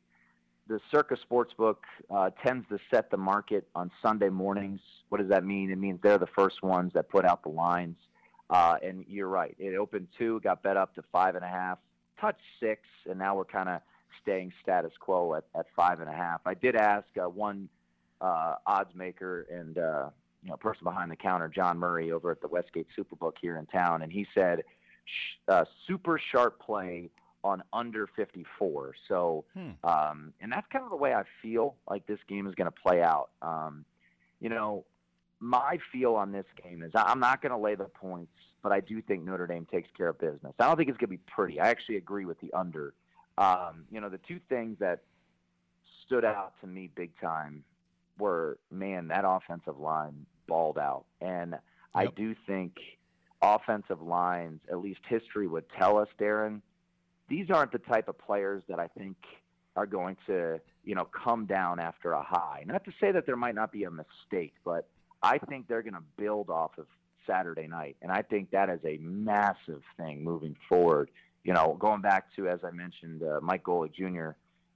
[0.68, 1.77] the Circa Sportsbook
[2.11, 4.81] uh, tends to set the market on Sunday mornings.
[5.11, 5.70] What does that mean?
[5.70, 7.97] It means they're the first ones that put out the lines.
[8.49, 9.55] Uh, and you're right.
[9.59, 11.79] It opened two, got bet up to five and a half,
[12.20, 13.81] touched six, and now we're kind of
[14.21, 16.41] staying status quo at, at five and a half.
[16.45, 17.69] I did ask uh, one
[18.21, 20.11] uh, odds maker and uh,
[20.43, 23.67] you know person behind the counter, John Murray, over at the Westgate Superbook here in
[23.67, 24.63] town, and he said
[25.05, 27.11] sh- uh, super sharp play
[27.45, 28.95] on under 54.
[29.09, 29.71] So, Hmm.
[29.83, 32.83] um, and that's kind of the way I feel like this game is going to
[32.83, 33.31] play out.
[33.43, 33.85] Um,
[34.41, 34.85] you know,
[35.41, 38.31] my feel on this game is I'm not going to lay the points,
[38.63, 40.55] but I do think Notre Dame takes care of business.
[40.61, 41.59] I don't think it's going to be pretty.
[41.59, 42.95] I actually agree with the under.
[43.39, 45.01] Um, you know, the two things that
[46.05, 47.64] stood out to me big time
[48.18, 51.05] were, man, that offensive line balled out.
[51.20, 51.57] And
[51.95, 52.74] I do think
[53.41, 56.62] offensive lines, at least history would tell us, Darin,
[57.28, 59.16] these aren't the type of players that I think
[59.74, 62.64] are going to, you know, come down after a high.
[62.66, 64.89] Not to say that there might not be a mistake, but
[65.22, 66.87] I think they're going to build off of
[67.26, 71.11] Saturday night, and I think that is a massive thing moving forward.
[71.45, 74.30] You know, going back to as I mentioned, uh, Mike Golic Jr.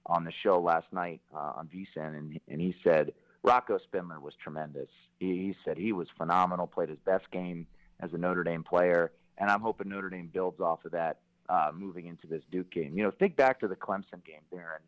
[0.05, 3.13] on the show last night uh, on VSiN, and and he said
[3.43, 4.89] Rocco Spindler was tremendous.
[5.19, 7.67] He, he said he was phenomenal, played his best game
[7.99, 11.71] as a Notre Dame player, and I'm hoping Notre Dame builds off of that uh,
[11.73, 12.97] moving into this Duke game.
[12.97, 14.81] You know, think back to the Clemson game, Darin.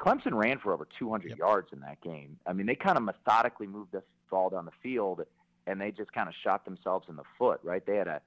[0.00, 2.36] Clemson ran for over 200 yards in that game.
[2.46, 5.22] I mean, they kind of methodically moved the ball down the field,
[5.66, 7.84] and they just kind of shot themselves in the foot, right?
[7.86, 8.20] They had a,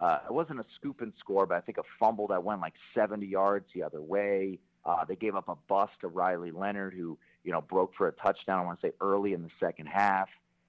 [0.00, 2.74] uh, it wasn't a scoop and score, but I think a fumble that went like
[2.94, 4.58] 70 yards the other way.
[4.84, 8.12] Uh, they gave up a bust to Riley Leonard, who you know broke for a
[8.12, 8.60] touchdown.
[8.60, 10.28] I want to say early in the second half,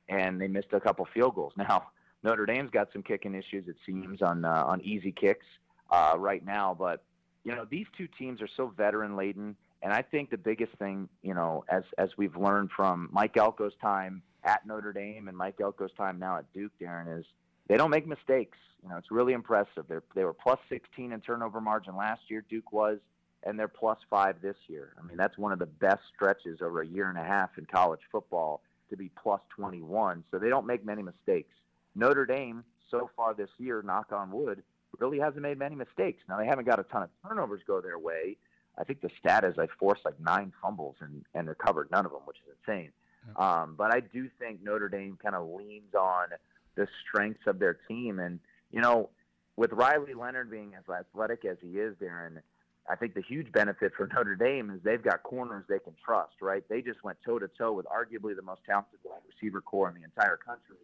[0.09, 1.53] and they missed a couple field goals.
[1.57, 1.87] Now
[2.23, 5.45] Notre Dame's got some kicking issues, it seems, on uh, on easy kicks
[5.89, 6.75] uh, right now.
[6.77, 7.03] But
[7.45, 11.07] you know these two teams are so veteran laden, and I think the biggest thing,
[11.23, 15.57] you know, as as we've learned from Mike Elko's time at Notre Dame and Mike
[15.59, 17.25] Elko's time now at Duke, Darin, is
[17.67, 18.57] they don't make mistakes.
[18.83, 19.85] You know, it's really impressive.
[19.87, 22.43] They're they were plus 16 in turnover margin last year.
[22.49, 22.99] Duke was,
[23.43, 24.93] and they're plus five this year.
[24.99, 27.65] I mean, that's one of the best stretches over a year and a half in
[27.65, 30.23] college football to be plus 21.
[30.31, 31.53] So they don't make many mistakes.
[31.95, 34.63] Notre Dame so far this year, knock on wood,
[34.99, 36.23] really hasn't made many mistakes.
[36.27, 38.37] Now they haven't got a ton of turnovers go their way.
[38.77, 42.11] I think the stat is I forced like nine fumbles and and recovered none of
[42.11, 42.91] them, which is insane.
[43.35, 46.27] Um, but I do think Notre Dame kind of leans on
[46.75, 48.39] the strengths of their team, and
[48.71, 49.09] you know,
[49.55, 52.41] with Riley Leonard being as athletic as he is, Darin,
[52.89, 56.33] I think the huge benefit for Notre Dame is they've got corners they can trust.
[56.41, 56.63] Right?
[56.69, 59.95] They just went toe to toe with arguably the most talented wide receiver corps in
[59.95, 60.77] the entire country,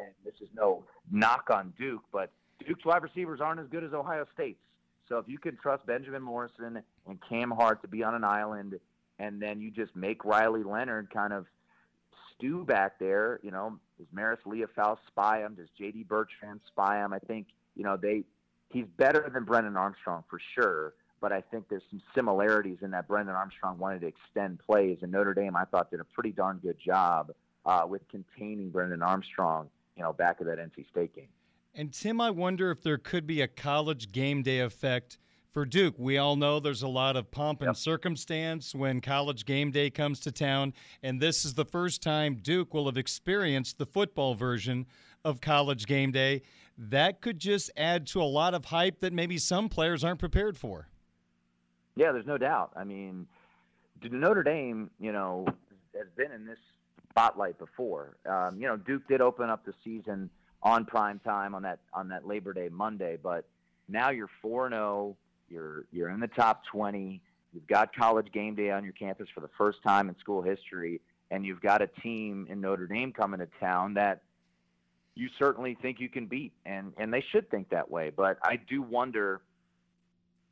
[0.00, 2.30] and this is no knock on Duke, but
[2.66, 4.60] Duke's wide receivers aren't as good as Ohio State's.
[5.08, 8.78] So if you can trust Benjamin Morrison and Cam Hart to be on an island,
[9.18, 11.46] and then you just make Riley Leonard kind of
[12.38, 15.54] stew back there, you know, does Marist Liufau spy him?
[15.54, 16.04] Does J.D.
[16.04, 17.12] Bertrand spy him?
[17.12, 18.24] I think you know they
[18.70, 20.94] he's better than Brennan Armstrong for sure.
[21.20, 25.10] But I think there's some similarities in that Brennan Armstrong wanted to extend plays, and
[25.10, 27.32] Notre Dame I thought did a pretty darn good job
[27.66, 31.28] uh, with containing Brennan Armstrong, you know, back of that NC State game.
[31.74, 35.18] And Tim, I wonder if there could be a college game day effect
[35.52, 35.94] for Duke.
[35.98, 40.20] We all know there's a lot of pomp and circumstance when college game day comes
[40.20, 44.86] to town, and this is the first time Duke will have experienced the football version
[45.24, 46.42] of college game day.
[46.76, 50.56] That could just add to a lot of hype that maybe some players aren't prepared
[50.56, 50.88] for.
[51.96, 52.72] Yeah, there's no doubt.
[52.76, 53.26] I mean,
[54.02, 55.46] Notre Dame, you know,
[55.96, 56.58] has been in this
[57.10, 58.16] spotlight before.
[58.28, 60.30] Um, you know, Duke did open up the season
[60.62, 63.44] on prime time on that on that Labor Day Monday, but
[63.88, 65.16] now you're four zero.
[65.48, 67.22] You're you're in the top twenty.
[67.52, 71.00] You've got college game day on your campus for the first time in school history,
[71.30, 74.22] and you've got a team in Notre Dame coming to town that
[75.14, 78.10] you certainly think you can beat, and and they should think that way.
[78.14, 79.40] But I do wonder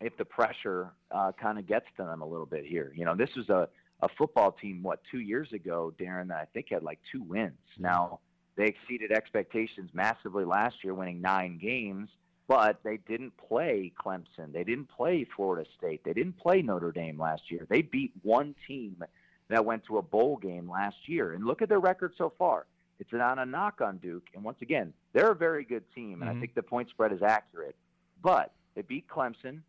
[0.00, 2.92] if the pressure uh, kind of gets to them a little bit here.
[2.94, 3.68] You know, this was a
[4.02, 7.58] a football team what two years ago, Darin, that I think had like two wins.
[7.78, 8.20] Now
[8.56, 12.08] they exceeded expectations massively last year, winning nine games.
[12.48, 14.52] But they didn't play Clemson.
[14.52, 16.05] They didn't play Florida State.
[16.05, 17.66] They didn't play Notre Dame last year.
[17.68, 19.02] They beat one team
[19.48, 21.32] that went to a bowl game last year.
[21.32, 22.66] And look at their record so far.
[23.01, 24.28] It's not a knock on Duke.
[24.35, 26.36] And once again, they're a very good team, and Mhm.
[26.36, 27.77] I think the point spread is accurate.
[28.23, 29.62] But they beat Clemson.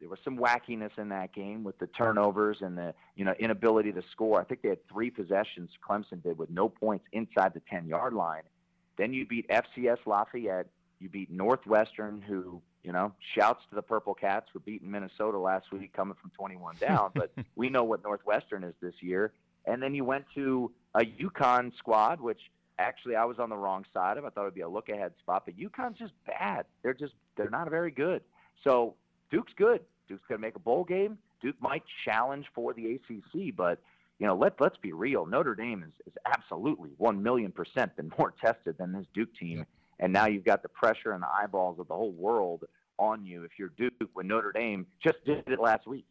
[0.00, 3.92] There was some wackiness in that game with the turnovers and the you know inability
[3.92, 4.40] to score.
[4.40, 5.70] I think they had three possessions.
[5.82, 8.44] Clemson did with no points inside the ten yard line.
[8.96, 10.68] Then you beat FCS Lafayette.
[11.00, 15.72] You beat Northwestern, who you know shouts to the Purple Cats for beating Minnesota last
[15.72, 17.10] week, coming from 21 down.
[17.14, 19.32] but we know what Northwestern is this year.
[19.66, 22.40] And then you went to a UConn squad, which
[22.78, 24.24] actually I was on the wrong side of.
[24.24, 26.64] I thought it would be a look ahead spot, but UConn's just bad.
[26.82, 28.22] They're just they're not very good.
[28.64, 28.94] So
[29.30, 29.80] Duke's good.
[30.08, 31.18] Duke's going to make a bowl game.
[31.40, 33.78] Duke might challenge for the ACC, but
[34.18, 35.26] you know, let let's be real.
[35.26, 39.66] Notre Dame is, is absolutely one million percent been more tested than this Duke team,
[40.00, 42.64] and now you've got the pressure and the eyeballs of the whole world
[42.98, 46.06] on you if you're Duke when Notre Dame just did it last week.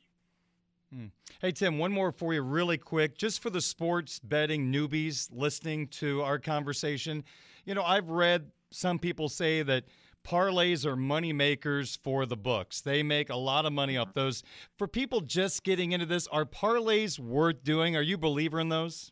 [0.94, 1.08] Hmm.
[1.42, 5.88] Hey, Tim, one more for you, really quick, just for the sports betting newbies listening
[5.88, 7.26] to our conversation.
[7.66, 9.84] You know, I've read some people say that
[10.26, 12.82] parlays are money makers for the books.
[12.82, 14.44] They make a lot of money off those.
[14.78, 17.96] For people just getting into this, are parlays worth doing?
[17.98, 19.12] Are you a believer in those?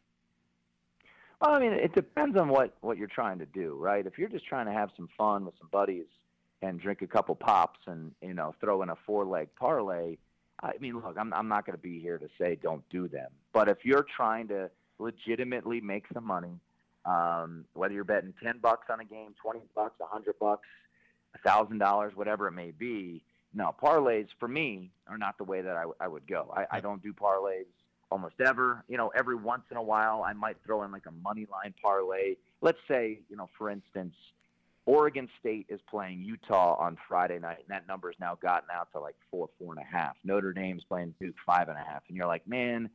[1.42, 4.06] Well, I mean, it depends on what what you're trying to do, right?
[4.06, 6.06] If you're just trying to have some fun with some buddies
[6.62, 10.18] and drink a couple pops and you know throw in a four leg parlay,
[10.62, 13.32] I mean, look, I'm I'm not going to be here to say don't do them,
[13.54, 16.60] but if you're trying to legitimately make some money,
[17.06, 20.68] um, whether you're betting ten bucks on a game, twenty bucks, a hundred bucks,
[21.36, 23.22] a thousand dollars, whatever it may be,
[23.54, 26.54] no parlays for me are not the way that I, I would go.
[26.56, 27.66] I, I don't do parlays
[28.16, 28.86] almost ever.
[28.88, 31.74] You know, every once in a while, I might throw in like a money line
[31.84, 32.36] parlay.
[32.62, 34.16] Let's say, you know, for instance,
[34.86, 38.88] Oregon State is playing Utah on Friday night, and that number has now gotten out
[38.94, 40.16] to like four, four and a half.
[40.24, 42.90] Notre Dame's playing Duke five and a half, and you're like, man,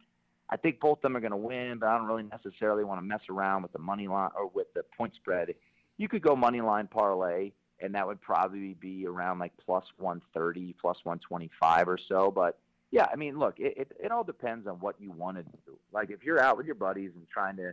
[0.49, 2.99] I think both of them are going to win, but I don't really necessarily want
[2.99, 5.55] to mess around with the money line or with the point spread.
[5.99, 10.75] You could go money line parlay, and that would probably be around like plus 130,
[10.81, 12.31] plus 125 or so.
[12.31, 12.59] But
[12.91, 15.79] yeah, I mean, look, it, it, it all depends on what you want to do.
[15.93, 17.73] Like if you're out with your buddies and trying to,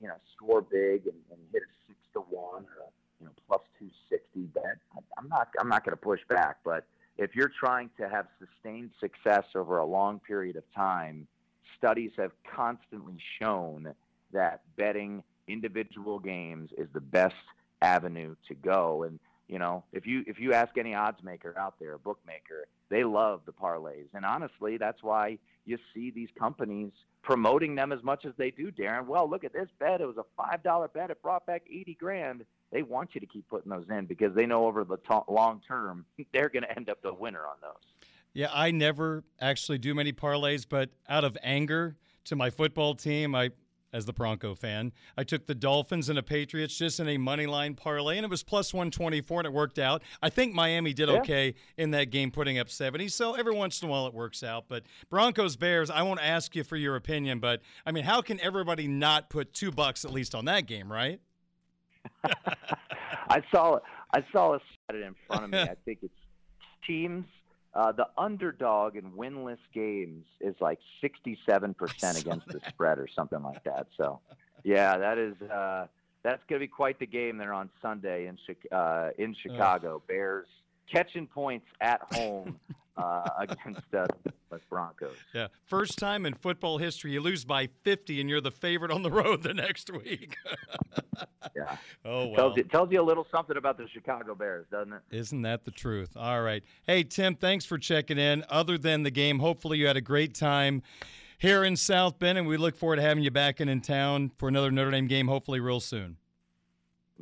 [0.00, 3.32] you know, score big and, and hit a six to one or a you know
[3.48, 4.78] plus 260 bet,
[5.18, 6.58] I'm not I'm not going to push back.
[6.64, 6.84] But
[7.18, 11.26] if you're trying to have sustained success over a long period of time,
[11.76, 13.94] studies have constantly shown
[14.32, 17.34] that betting individual games is the best
[17.82, 19.04] avenue to go.
[19.04, 22.66] And you know, if you if you ask any odds maker out there, a bookmaker,
[22.88, 24.06] they love the parlays.
[24.14, 26.90] And honestly, that's why you see these companies
[27.22, 29.06] promoting them as much as they do, Darin.
[29.06, 30.00] Well, look at this bet.
[30.00, 31.10] It was a five dollar bet.
[31.10, 32.44] It brought back eighty grand.
[32.72, 35.60] They want you to keep putting those in because they know over the t- long
[35.66, 38.10] term they're going to end up the winner on those.
[38.32, 43.34] Yeah, I never actually do many parlays, but out of anger to my football team,
[43.34, 43.50] I
[43.92, 44.92] as the Bronco fan.
[45.16, 48.30] I took the Dolphins and the Patriots just in a money line parlay, and it
[48.30, 50.02] was plus 124, and it worked out.
[50.22, 51.16] I think Miami did Yeah.
[51.20, 53.08] okay in that game, putting up 70.
[53.08, 54.64] So every once in a while it works out.
[54.68, 58.40] But Broncos Bears, I won't ask you for your opinion, but I mean, how can
[58.40, 61.20] everybody not put two bucks at least on that game, right?
[63.28, 63.82] I saw it.
[64.14, 65.58] I saw a stat in front of me.
[65.62, 66.14] I think it's
[66.86, 67.24] teams.
[67.76, 73.62] Uh, the underdog in winless games is like 67% against the spread or something like
[73.64, 73.86] that.
[73.98, 74.18] So,
[74.64, 75.86] yeah, that is uh,
[76.22, 80.02] that's going to be quite the game there on Sunday in Chi- uh, in Chicago.
[80.08, 80.46] Bears
[80.90, 82.58] catching points at home
[82.96, 84.32] uh, against uh, the
[84.70, 85.16] Broncos.
[85.34, 85.48] Yeah.
[85.64, 89.10] First time in football history you lose by 50 and you're the favorite on the
[89.10, 90.36] road the next week.
[91.54, 91.76] Yeah.
[92.04, 92.36] oh, well.
[92.36, 95.00] Tells you, tells you a little something about the Chicago Bears, doesn't it?
[95.10, 96.10] Isn't that the truth?
[96.14, 96.62] All right.
[96.86, 98.44] Hey, Tim, thanks for checking in.
[98.50, 100.82] Other than the game, hopefully you had a great time
[101.38, 104.32] here in South Bend, and we look forward to having you back in, in town
[104.36, 106.18] for another Notre Dame game, hopefully real soon.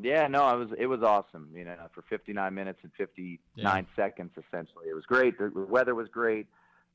[0.01, 1.51] Yeah, no, it was it was awesome.
[1.55, 5.39] You know, for 59 minutes and 59 seconds, essentially, it was great.
[5.39, 6.47] The weather was great.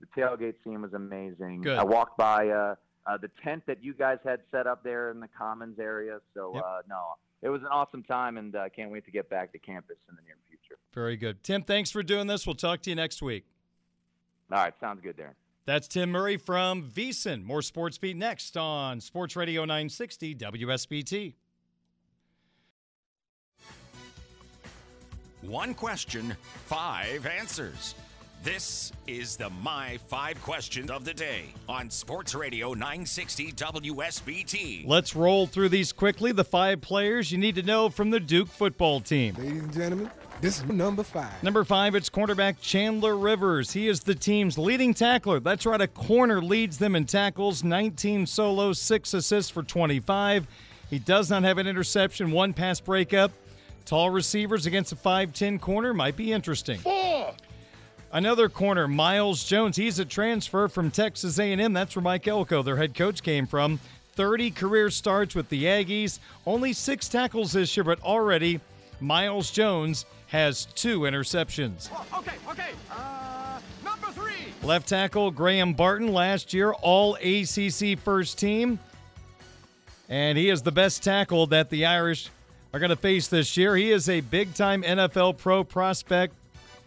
[0.02, 1.62] The tailgate scene was amazing.
[1.62, 1.78] Good.
[1.78, 5.20] I walked by uh, uh, the tent that you guys had set up there in
[5.20, 6.20] the Commons area.
[6.34, 6.64] So Yep.
[6.64, 9.60] uh, no, it was an awesome time, and uh, can't wait to get back to
[9.60, 10.78] campus in the near future.
[10.94, 11.44] Very good.
[11.44, 12.46] Tim, thanks for doing this.
[12.46, 13.46] We'll talk to you next week.
[14.52, 15.36] All right, sounds good, Darin.
[15.66, 17.44] That's Tim Murray from VSiN.
[17.44, 21.36] More Sports Beat next on Sports Radio 960 WSBT.
[25.42, 26.36] One question,
[26.66, 27.96] five answers.
[28.44, 34.86] This is the My Five Questions of the Day on Sports Radio 960 WSBT.
[34.86, 36.34] Let's roll through these quickly.
[36.34, 39.36] The five players you need to know from the Duke football team.
[39.36, 40.12] Ladies and gentlemen,
[40.42, 41.42] this is number five.
[41.42, 43.72] Number five, it's cornerback Chandler Rivers.
[43.72, 45.40] He is the team's leading tackler.
[45.40, 50.48] That's right, a corner leads them in tackles, 19 solos, six assists for 25.
[50.90, 53.32] He does not have an interception, one pass breakup.
[53.90, 56.80] Tall receivers against a 5'10 corner might be interesting.
[58.12, 59.76] Another corner, Myles Jones.
[59.76, 61.74] He's a transfer from Texas A&M.
[61.74, 63.80] That's where Mike Elko, their head coach, came from.
[64.14, 66.20] 30 career starts with the Aggies.
[66.46, 68.60] Only six tackles this year, but already
[69.00, 71.90] Myles Jones has two interceptions.
[72.16, 72.70] Okay, okay.
[72.92, 74.54] Uh, number three.
[74.62, 78.78] Left tackle Graham Barton last year, all ACC first team.
[80.10, 82.30] And he is the best tackle that the Irish
[82.74, 83.76] are going to face this year.
[83.76, 86.36] He is a big time NFL pro prospect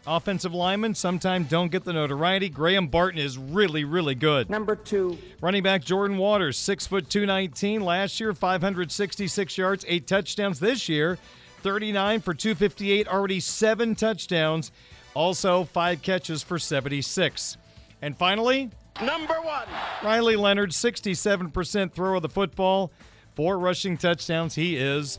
[0.06, 2.48] Offensive linemen sometimes don't get the notoriety.
[2.48, 4.50] Graham Barton is really, really good.
[4.50, 5.16] Number two.
[5.40, 7.82] Running back Jordan Waters, six foot two nineteen.
[7.82, 10.58] Last year, 566 yards, eight touchdowns.
[10.58, 11.18] This year,
[11.62, 14.72] 39 for 258, already seven touchdowns.
[15.14, 17.56] Also, five catches for 76.
[18.00, 19.68] And finally, Number one.
[20.02, 22.90] Riley Leonard, 67% throw of the football,
[23.36, 24.54] four rushing touchdowns.
[24.54, 25.18] He is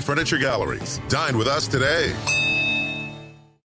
[0.01, 0.99] Furniture Galleries.
[1.07, 2.13] Dine with us today.